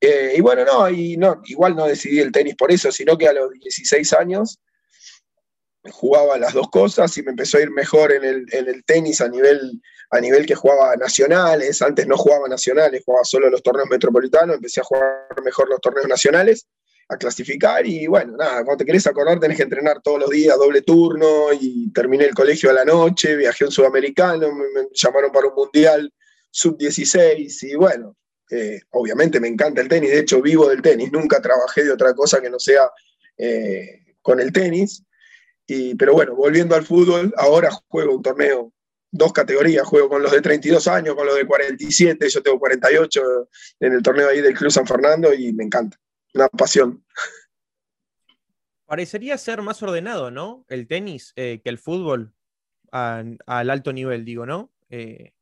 Eh, 0.00 0.34
y 0.36 0.40
bueno, 0.40 0.64
no, 0.64 0.88
igual 0.88 1.76
no 1.76 1.86
decidí 1.86 2.18
el 2.18 2.32
tenis 2.32 2.56
por 2.56 2.72
eso, 2.72 2.90
sino 2.90 3.16
que 3.16 3.28
a 3.28 3.32
los 3.32 3.52
16 3.52 4.12
años 4.14 4.60
jugaba 5.92 6.38
las 6.38 6.54
dos 6.54 6.68
cosas 6.70 7.16
y 7.16 7.22
me 7.22 7.30
empezó 7.30 7.58
a 7.58 7.62
ir 7.62 7.70
mejor 7.70 8.12
en 8.12 8.24
el, 8.24 8.84
tenis 8.84 9.20
a 9.20 9.28
nivel, 9.28 9.80
a 10.10 10.20
nivel 10.20 10.44
que 10.44 10.56
jugaba 10.56 10.96
nacionales. 10.96 11.80
Antes 11.82 12.06
no 12.08 12.16
jugaba 12.16 12.48
nacionales, 12.48 13.02
jugaba 13.04 13.24
solo 13.24 13.48
los 13.48 13.62
torneos 13.62 13.88
metropolitanos, 13.88 14.56
empecé 14.56 14.80
a 14.80 14.84
jugar 14.84 15.28
mejor 15.44 15.68
los 15.68 15.80
torneos 15.80 16.08
nacionales 16.08 16.66
a 17.08 17.16
clasificar 17.16 17.86
y 17.86 18.06
bueno, 18.06 18.36
nada, 18.36 18.64
cuando 18.64 18.78
te 18.78 18.84
querés 18.84 19.06
acordar 19.06 19.40
tenés 19.40 19.56
que 19.56 19.62
entrenar 19.62 20.02
todos 20.02 20.20
los 20.20 20.30
días, 20.30 20.56
doble 20.58 20.82
turno 20.82 21.52
y 21.58 21.90
terminé 21.92 22.24
el 22.24 22.34
colegio 22.34 22.70
a 22.70 22.74
la 22.74 22.84
noche, 22.84 23.34
viajé 23.36 23.64
a 23.64 23.68
un 23.68 23.72
sudamericano, 23.72 24.52
me, 24.52 24.88
llamaron 24.92 25.32
para 25.32 25.48
un 25.48 25.54
mundial 25.54 26.12
sub-16 26.50 27.62
y 27.62 27.74
bueno, 27.76 28.16
eh, 28.50 28.80
obviamente 28.90 29.40
me 29.40 29.48
encanta 29.48 29.80
el 29.80 29.88
tenis, 29.88 30.10
de 30.10 30.20
hecho 30.20 30.42
vivo 30.42 30.68
del 30.68 30.82
tenis, 30.82 31.10
nunca 31.10 31.40
trabajé 31.40 31.84
de 31.84 31.92
otra 31.92 32.14
cosa 32.14 32.40
que 32.40 32.50
no 32.50 32.58
sea 32.58 32.90
eh, 33.38 34.16
con 34.20 34.40
el 34.40 34.52
tenis, 34.52 35.02
y, 35.66 35.94
pero 35.94 36.12
bueno, 36.12 36.34
volviendo 36.34 36.74
al 36.74 36.84
fútbol, 36.84 37.32
ahora 37.36 37.70
juego 37.88 38.16
un 38.16 38.22
torneo 38.22 38.72
dos 39.10 39.32
categorías, 39.32 39.86
juego 39.86 40.08
con 40.08 40.22
los 40.22 40.32
de 40.32 40.42
32 40.42 40.86
años, 40.88 41.14
con 41.14 41.26
los 41.26 41.36
de 41.36 41.46
47, 41.46 42.28
yo 42.28 42.42
tengo 42.42 42.58
48 42.58 43.48
en 43.80 43.92
el 43.94 44.02
torneo 44.02 44.28
ahí 44.28 44.40
del 44.40 44.54
Club 44.54 44.70
San 44.70 44.86
Fernando 44.86 45.32
y 45.32 45.52
me 45.52 45.64
encanta, 45.64 45.98
una 46.38 46.48
pasión. 46.48 47.04
Parecería 48.86 49.36
ser 49.36 49.60
más 49.60 49.82
ordenado, 49.82 50.30
¿no? 50.30 50.64
El 50.68 50.86
tenis 50.86 51.32
eh, 51.36 51.60
que 51.62 51.68
el 51.68 51.78
fútbol 51.78 52.32
al 52.90 53.70
alto 53.70 53.92
nivel, 53.92 54.24
digo, 54.24 54.46
¿no? 54.46 54.72
Eh, 54.88 55.32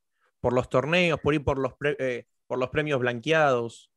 por 0.40 0.52
los 0.52 0.68
torneos, 0.68 1.20
por 1.20 1.34
ir 1.34 1.44
por 1.44 1.58
los, 1.58 1.74
eh, 1.98 2.26
por 2.46 2.58
los 2.58 2.70
premios 2.70 2.98
blanqueados. 2.98 3.90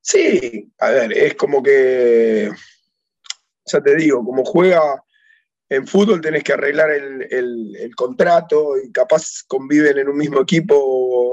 Sí, 0.00 0.72
a 0.78 0.90
ver, 0.90 1.12
es 1.12 1.34
como 1.34 1.62
que, 1.62 2.52
ya 3.64 3.80
te 3.80 3.96
digo, 3.96 4.24
como 4.24 4.44
juega 4.44 5.02
en 5.68 5.86
fútbol 5.86 6.20
tenés 6.20 6.44
que 6.44 6.52
arreglar 6.52 6.90
el, 6.90 7.92
contrato 7.96 8.76
y 8.78 8.92
capaz 8.92 9.42
conviven 9.48 9.98
en 9.98 10.08
un 10.08 10.16
mismo 10.16 10.40
equipo, 10.40 10.76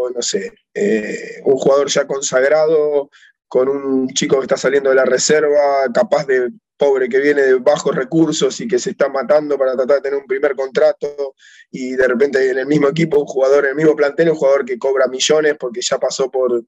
no 0.10 0.22
sé, 0.22 0.54
eh, 0.74 1.42
un 1.46 1.58
jugador 1.58 1.90
ya 1.90 2.06
consagrado 2.08 3.10
con 3.48 3.70
un 3.70 4.08
chico 4.10 4.38
que 4.38 4.44
está 4.44 4.58
saliendo 4.58 4.90
de 4.90 4.96
la 4.96 5.06
reserva, 5.06 5.84
capaz 5.94 6.26
de 6.26 6.52
pobre 6.78 7.08
que 7.08 7.20
viene 7.20 7.44
de 7.44 7.54
bajos 7.56 7.96
recursos 7.96 8.60
y 8.60 8.68
que 8.68 8.80
se 8.80 8.92
está 8.92 9.10
matando 9.10 9.58
para 9.58 9.76
tratar 9.76 9.98
de 9.98 10.02
tener 10.02 10.20
un 10.20 10.26
primer 10.26 10.56
contrato 10.56 11.36
y 11.72 11.92
de 11.92 12.08
repente 12.08 12.50
en 12.50 12.58
el 12.58 12.66
mismo 12.66 12.90
equipo 12.90 13.20
un 13.20 13.26
jugador, 13.26 13.66
en 13.66 13.72
el 13.72 13.76
mismo 13.76 13.96
plantel, 13.96 14.32
un 14.32 14.36
jugador 14.36 14.66
que 14.66 14.78
cobra 14.78 15.08
millones 15.08 15.56
porque 15.60 15.82
ya 15.82 16.00
pasó 16.00 16.30
por 16.32 16.64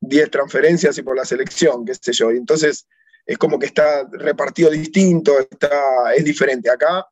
10 0.00 0.30
transferencias 0.30 0.98
y 0.98 1.02
por 1.02 1.16
la 1.16 1.24
selección, 1.24 1.84
qué 1.84 1.94
sé 1.94 2.12
yo. 2.12 2.30
Y 2.30 2.36
entonces 2.36 2.86
es 3.24 3.38
como 3.38 3.58
que 3.58 3.66
está 3.66 4.06
repartido 4.12 4.70
distinto, 4.70 5.38
está, 5.40 6.14
es 6.14 6.24
diferente. 6.24 6.70
Acá 6.70 7.06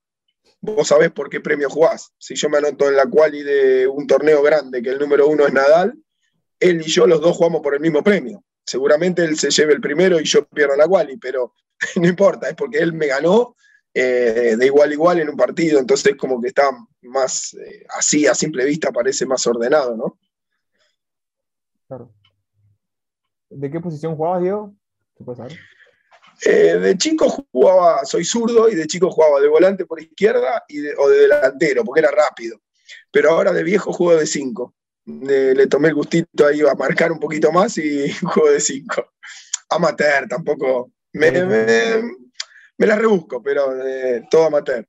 vos 0.65 0.89
sabés 0.89 1.11
por 1.11 1.29
qué 1.29 1.41
premio 1.41 1.69
jugás. 1.69 2.13
Si 2.19 2.35
yo 2.35 2.49
me 2.49 2.59
anoto 2.59 2.89
en 2.89 2.97
la 2.97 3.07
quali 3.07 3.43
de 3.43 3.87
un 3.87 4.07
torneo 4.07 4.43
grande, 4.43 4.83
que 4.83 4.91
el 4.91 4.99
número 4.99 5.29
uno 5.29 5.47
es 5.47 5.53
Nadal, 5.53 5.95
él 6.59 6.81
y 6.81 6.85
yo 6.85 7.07
los 7.07 7.21
dos 7.21 7.37
jugamos 7.37 7.61
por 7.61 7.75
el 7.75 7.81
mismo 7.81 8.03
premio. 8.03 8.43
Seguramente 8.65 9.23
él 9.23 9.39
se 9.39 9.51
lleve 9.51 9.75
el 9.75 9.81
primero 9.81 10.19
y 10.19 10.25
yo 10.25 10.47
pierdo 10.47 10.75
la 10.77 10.89
quali, 10.89 11.19
pero 11.19 11.53
no 11.97 12.09
importa, 12.09 12.49
es 12.49 12.55
porque 12.55 12.79
él 12.79 12.95
me 12.95 13.07
ganó 13.07 13.57
eh, 13.93 14.57
de 14.59 14.67
igual 14.67 14.91
a 14.91 14.95
igual 14.95 15.21
en 15.21 15.29
un 15.29 15.37
partido, 15.37 15.79
entonces 15.79 16.17
como 16.17 16.41
que 16.41 16.49
está 16.49 16.71
más 17.03 17.55
eh, 17.55 17.85
así, 17.97 18.27
a 18.27 18.35
simple 18.35 18.65
vista 18.65 18.91
parece 18.91 19.27
más 19.27 19.47
ordenado, 19.47 19.97
¿no? 19.97 20.19
Claro. 21.87 22.11
¿De 23.51 23.71
qué 23.71 23.81
posición 23.81 24.17
jugabas, 24.17 24.43
Diego? 24.43 24.75
Eh, 26.47 26.79
de 26.79 26.99
chico 26.99 27.29
jugaba, 27.29 28.05
soy 28.05 28.25
zurdo 28.25 28.69
y 28.69 28.75
de 28.75 28.87
chico 28.87 29.11
jugaba 29.11 29.41
de 29.41 29.49
volante 29.49 29.87
por 29.87 30.01
izquierda 30.01 30.63
y 30.69 30.87
o 30.99 31.09
de 31.09 31.21
delantero, 31.21 31.85
porque 31.85 32.01
era 32.01 32.11
rápido. 32.11 32.61
Pero 33.11 33.31
ahora 33.31 33.53
de 33.53 33.63
viejo 33.63 33.93
juego 33.93 34.19
de 34.19 34.27
cinco. 34.27 34.75
le 35.07 35.67
tomé 35.67 35.89
el 35.89 35.95
gustito 35.95 36.47
ahí 36.47 36.61
a 36.61 36.75
marcar 36.75 37.13
un 37.13 37.19
poquito 37.19 37.51
más 37.51 37.79
y 37.79 38.13
juego 38.23 38.51
de 38.51 38.61
cinco. 38.61 39.13
Amateur, 39.71 40.29
tampoco. 40.29 40.93
Me, 41.13 41.31
me, 41.31 42.87
la 42.87 42.97
rebusco, 42.97 43.43
pero 43.43 43.87
eh, 43.87 44.27
todo 44.31 44.47
amateur. 44.47 44.87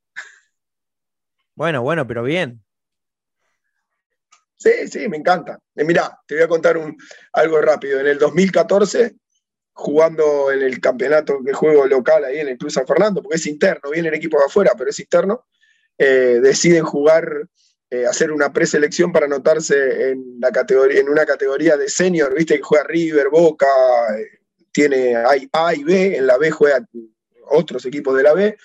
Bueno, 1.53 1.83
bueno, 1.83 2.05
pero 2.05 2.23
bien. 2.23 2.61
Sí, 4.57 4.87
sí, 4.89 5.07
me 5.07 5.17
encanta. 5.17 5.59
Eh, 5.75 5.83
mirá, 5.83 6.19
te 6.27 6.35
voy 6.35 6.43
a 6.43 6.47
contar 6.47 6.77
un, 6.77 6.97
algo 7.33 7.61
rápido. 7.61 7.99
En 7.99 8.07
el 8.07 8.17
2014, 8.17 9.15
jugando 9.77 10.51
en 10.53 10.61
el 10.61 10.79
campeonato 10.79 11.41
que 11.45 11.51
juego 11.51 11.85
local 11.85 12.23
ahí 12.23 12.39
en 12.39 12.47
el 12.47 12.57
Club 12.57 12.71
San 12.71 12.87
Fernando, 12.87 13.21
porque 13.21 13.35
es 13.35 13.45
interno, 13.45 13.91
viene 13.91 14.07
el 14.07 14.13
equipo 14.13 14.39
de 14.39 14.45
afuera, 14.45 14.71
pero 14.77 14.89
es 14.89 14.99
interno, 14.99 15.45
eh, 15.97 16.39
deciden 16.41 16.85
jugar, 16.85 17.47
eh, 17.89 18.05
hacer 18.05 18.31
una 18.31 18.53
preselección 18.53 19.11
para 19.11 19.25
anotarse 19.25 20.11
en, 20.11 20.39
la 20.39 20.51
categoría, 20.51 21.01
en 21.01 21.09
una 21.09 21.25
categoría 21.25 21.75
de 21.75 21.89
senior, 21.89 22.33
viste 22.33 22.55
que 22.55 22.63
juega 22.63 22.85
River, 22.85 23.27
Boca, 23.29 23.67
tiene 24.71 25.17
hay 25.17 25.49
A 25.51 25.75
y 25.75 25.83
B, 25.83 26.17
en 26.17 26.25
la 26.25 26.37
B 26.37 26.51
juega 26.51 26.87
otros 27.49 27.85
equipos 27.85 28.15
de 28.15 28.23
la 28.23 28.33
B, 28.33 28.57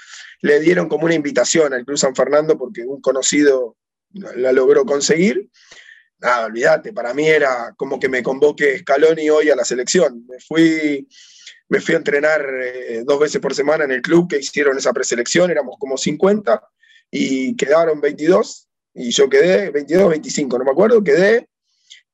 le 0.42 0.60
dieron 0.60 0.88
como 0.88 1.06
una 1.06 1.14
invitación 1.14 1.74
al 1.74 1.84
Club 1.84 1.98
San 1.98 2.14
Fernando 2.14 2.56
porque 2.56 2.86
un 2.86 3.00
conocido 3.00 3.76
la 4.12 4.52
logró 4.52 4.84
conseguir. 4.84 5.50
Nada, 6.20 6.46
olvídate, 6.46 6.92
para 6.92 7.14
mí 7.14 7.26
era 7.26 7.74
como 7.76 7.98
que 7.98 8.08
me 8.08 8.22
convoque 8.22 8.78
Scaloni 8.78 9.30
hoy 9.30 9.48
a 9.48 9.56
la 9.56 9.64
selección. 9.64 10.26
Me 10.28 10.38
fui, 10.38 11.08
me 11.68 11.80
fui 11.80 11.94
a 11.94 11.98
entrenar 11.98 12.44
eh, 12.62 13.02
dos 13.06 13.18
veces 13.18 13.40
por 13.40 13.54
semana 13.54 13.84
en 13.84 13.92
el 13.92 14.02
club 14.02 14.28
que 14.28 14.38
hicieron 14.38 14.76
esa 14.76 14.92
preselección, 14.92 15.50
éramos 15.50 15.76
como 15.78 15.96
50 15.96 16.62
y 17.10 17.56
quedaron 17.56 18.00
22 18.00 18.68
y 18.94 19.10
yo 19.12 19.28
quedé 19.30 19.70
22, 19.70 20.10
25, 20.10 20.58
no 20.58 20.64
me 20.64 20.70
acuerdo, 20.72 21.02
quedé 21.02 21.48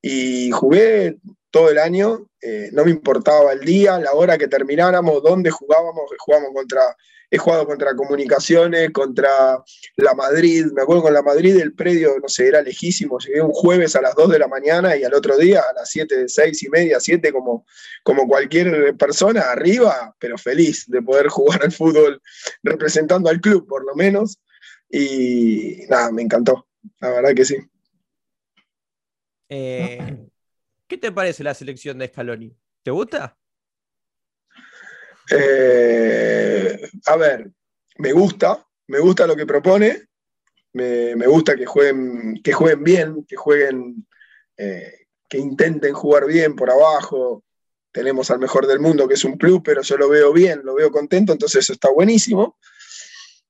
y 0.01 0.51
jugué 0.51 1.17
todo 1.49 1.69
el 1.69 1.77
año, 1.77 2.27
eh, 2.41 2.69
no 2.73 2.85
me 2.85 2.91
importaba 2.91 3.53
el 3.53 3.61
día, 3.61 3.99
la 3.99 4.13
hora 4.13 4.37
que 4.37 4.47
termináramos, 4.47 5.23
dónde 5.23 5.51
jugábamos, 5.51 6.11
jugamos 6.19 6.51
contra 6.53 6.81
he 7.29 7.37
jugado 7.37 7.65
contra 7.65 7.95
Comunicaciones, 7.95 8.91
contra 8.91 9.61
la 9.97 10.13
Madrid, 10.13 10.65
me 10.73 10.81
acuerdo 10.81 11.03
con 11.03 11.13
la 11.13 11.21
Madrid 11.21 11.57
el 11.57 11.73
predio, 11.73 12.17
no 12.21 12.29
sé, 12.29 12.47
era 12.47 12.61
lejísimo, 12.61 13.19
llegué 13.19 13.41
un 13.41 13.51
jueves 13.51 13.95
a 13.95 14.01
las 14.01 14.15
2 14.15 14.29
de 14.29 14.39
la 14.39 14.47
mañana 14.47 14.95
y 14.95 15.03
al 15.03 15.13
otro 15.13 15.37
día 15.37 15.61
a 15.69 15.73
las 15.73 15.89
7, 15.89 16.25
6 16.27 16.63
y 16.63 16.69
media, 16.69 16.99
7, 16.99 17.31
como, 17.31 17.65
como 18.03 18.27
cualquier 18.27 18.95
persona, 18.95 19.41
arriba, 19.51 20.15
pero 20.19 20.37
feliz 20.37 20.85
de 20.87 21.01
poder 21.01 21.27
jugar 21.27 21.63
al 21.63 21.71
fútbol 21.71 22.21
representando 22.63 23.29
al 23.29 23.41
club, 23.41 23.67
por 23.67 23.85
lo 23.85 23.95
menos. 23.95 24.39
Y 24.89 25.85
nada, 25.89 26.11
me 26.11 26.21
encantó, 26.21 26.67
la 27.01 27.09
verdad 27.09 27.33
que 27.35 27.43
sí. 27.43 27.57
Eh, 29.49 30.27
¿Qué 30.87 30.97
te 30.97 31.11
parece 31.11 31.43
la 31.43 31.53
selección 31.53 31.97
de 31.97 32.07
Scaloni? 32.07 32.55
¿Te 32.81 32.91
gusta? 32.91 33.37
Eh, 35.29 36.79
a 37.05 37.17
ver, 37.17 37.51
me 37.97 38.13
gusta, 38.13 38.65
me 38.87 38.99
gusta 38.99 39.27
lo 39.27 39.35
que 39.35 39.45
propone, 39.45 40.07
me, 40.71 41.27
gusta 41.27 41.55
que 41.55 41.65
jueguen, 41.65 42.41
que 42.41 42.53
jueguen 42.53 42.83
bien, 42.83 43.25
que 43.25 43.35
jueguen, 43.35 44.07
eh, 44.55 45.07
que 45.27 45.37
intenten 45.37 45.93
jugar 45.93 46.25
bien 46.25 46.55
por 46.55 46.71
abajo. 46.71 47.43
Tenemos 47.91 48.31
al 48.31 48.39
mejor 48.39 48.65
del 48.65 48.79
mundo, 48.79 49.07
que 49.07 49.15
es 49.15 49.25
un 49.25 49.37
club, 49.37 49.61
pero 49.65 49.81
yo 49.81 49.97
lo 49.97 50.07
veo 50.07 50.31
bien, 50.31 50.61
lo 50.63 50.75
veo 50.75 50.89
contento, 50.89 51.33
entonces 51.33 51.65
eso 51.65 51.73
está 51.73 51.91
buenísimo. 51.91 52.57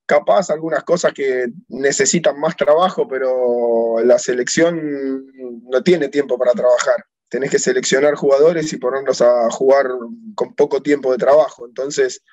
Capaz 0.07 0.49
algunas 0.49 0.83
cosas 0.83 1.13
que 1.13 1.49
necesitan 1.67 2.39
más 2.39 2.55
trabajo, 2.55 3.07
pero 3.07 3.97
la 4.03 4.17
selección 4.17 5.27
no 5.69 5.83
tiene 5.83 6.07
tiempo 6.07 6.39
para 6.39 6.53
trabajar 6.53 7.05
tenés 7.29 7.51
que 7.51 7.59
seleccionar 7.59 8.15
jugadores 8.15 8.71
y 8.71 8.77
ponerlos 8.77 9.21
a 9.21 9.49
jugar 9.49 9.87
con 10.35 10.55
poco 10.55 10.81
tiempo 10.81 11.11
de 11.11 11.17
trabajo. 11.17 11.65
Entonces, 11.67 12.23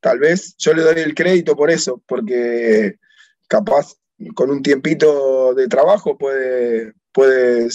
tal 0.00 0.18
vez 0.18 0.54
yo 0.58 0.74
le 0.74 0.82
doy 0.82 1.00
el 1.00 1.14
crédito 1.14 1.56
por 1.56 1.70
eso, 1.70 2.02
porque 2.06 2.96
capaz 3.48 3.94
con 4.34 4.50
un 4.50 4.62
tiempito 4.62 5.54
de 5.54 5.68
trabajo 5.68 6.16
puede, 6.16 6.94
puede 7.12 7.68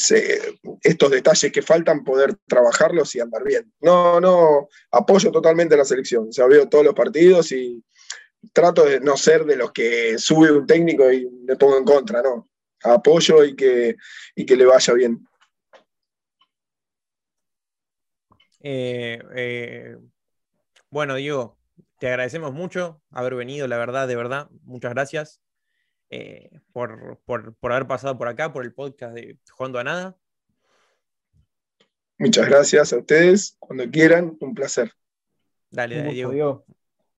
estos 0.84 1.12
detalles 1.12 1.52
que 1.52 1.62
faltan 1.62 2.04
poder 2.04 2.36
trabajarlos 2.48 3.16
y 3.16 3.20
andar 3.20 3.44
bien. 3.44 3.72
No, 3.82 4.20
no, 4.20 4.70
apoyo 4.92 5.32
totalmente 5.32 5.76
a 5.76 5.80
la 5.80 5.86
selección. 5.86 6.30
O 6.30 6.32
sea, 6.32 6.48
veo 6.48 6.68
todos 6.68 6.86
los 6.86 6.94
partidos 6.94 7.52
y 7.52 7.84
trato 8.54 8.86
de 8.86 9.00
no 9.00 9.18
ser 9.18 9.46
de 9.46 9.56
los 9.56 9.72
que 9.72 10.18
sube 10.18 10.52
un 10.52 10.66
técnico 10.66 11.12
y 11.12 11.30
le 11.46 11.56
pongo 11.56 11.78
en 11.78 11.86
contra, 11.86 12.22
no. 12.22 12.50
Apoyo 12.84 13.44
y 13.44 13.56
que, 13.56 13.96
y 14.36 14.46
que 14.46 14.56
le 14.56 14.66
vaya 14.66 14.94
bien. 14.96 15.28
Eh, 18.64 19.20
eh, 19.36 19.98
bueno, 20.90 21.16
Diego, 21.16 21.58
te 22.00 22.08
agradecemos 22.08 22.54
mucho 22.54 23.02
haber 23.12 23.36
venido, 23.36 23.68
la 23.68 23.78
verdad, 23.78 24.08
de 24.08 24.16
verdad. 24.16 24.50
Muchas 24.64 24.94
gracias 24.94 25.42
eh, 26.10 26.50
por, 26.74 27.20
haber 27.62 27.88
pasado 27.88 28.18
por 28.18 28.28
acá, 28.28 28.54
por 28.54 28.64
el 28.64 28.74
podcast 28.74 29.14
de 29.16 29.38
Jugando 29.52 29.80
a 29.80 29.84
Nada. 29.84 30.18
Muchas 32.18 32.48
gracias 32.48 32.94
a 32.94 32.98
ustedes. 32.98 33.56
Cuando 33.58 33.90
quieran, 33.90 34.38
un 34.40 34.54
placer. 34.54 34.92
Dale, 35.72 36.12
Diego. 36.12 36.66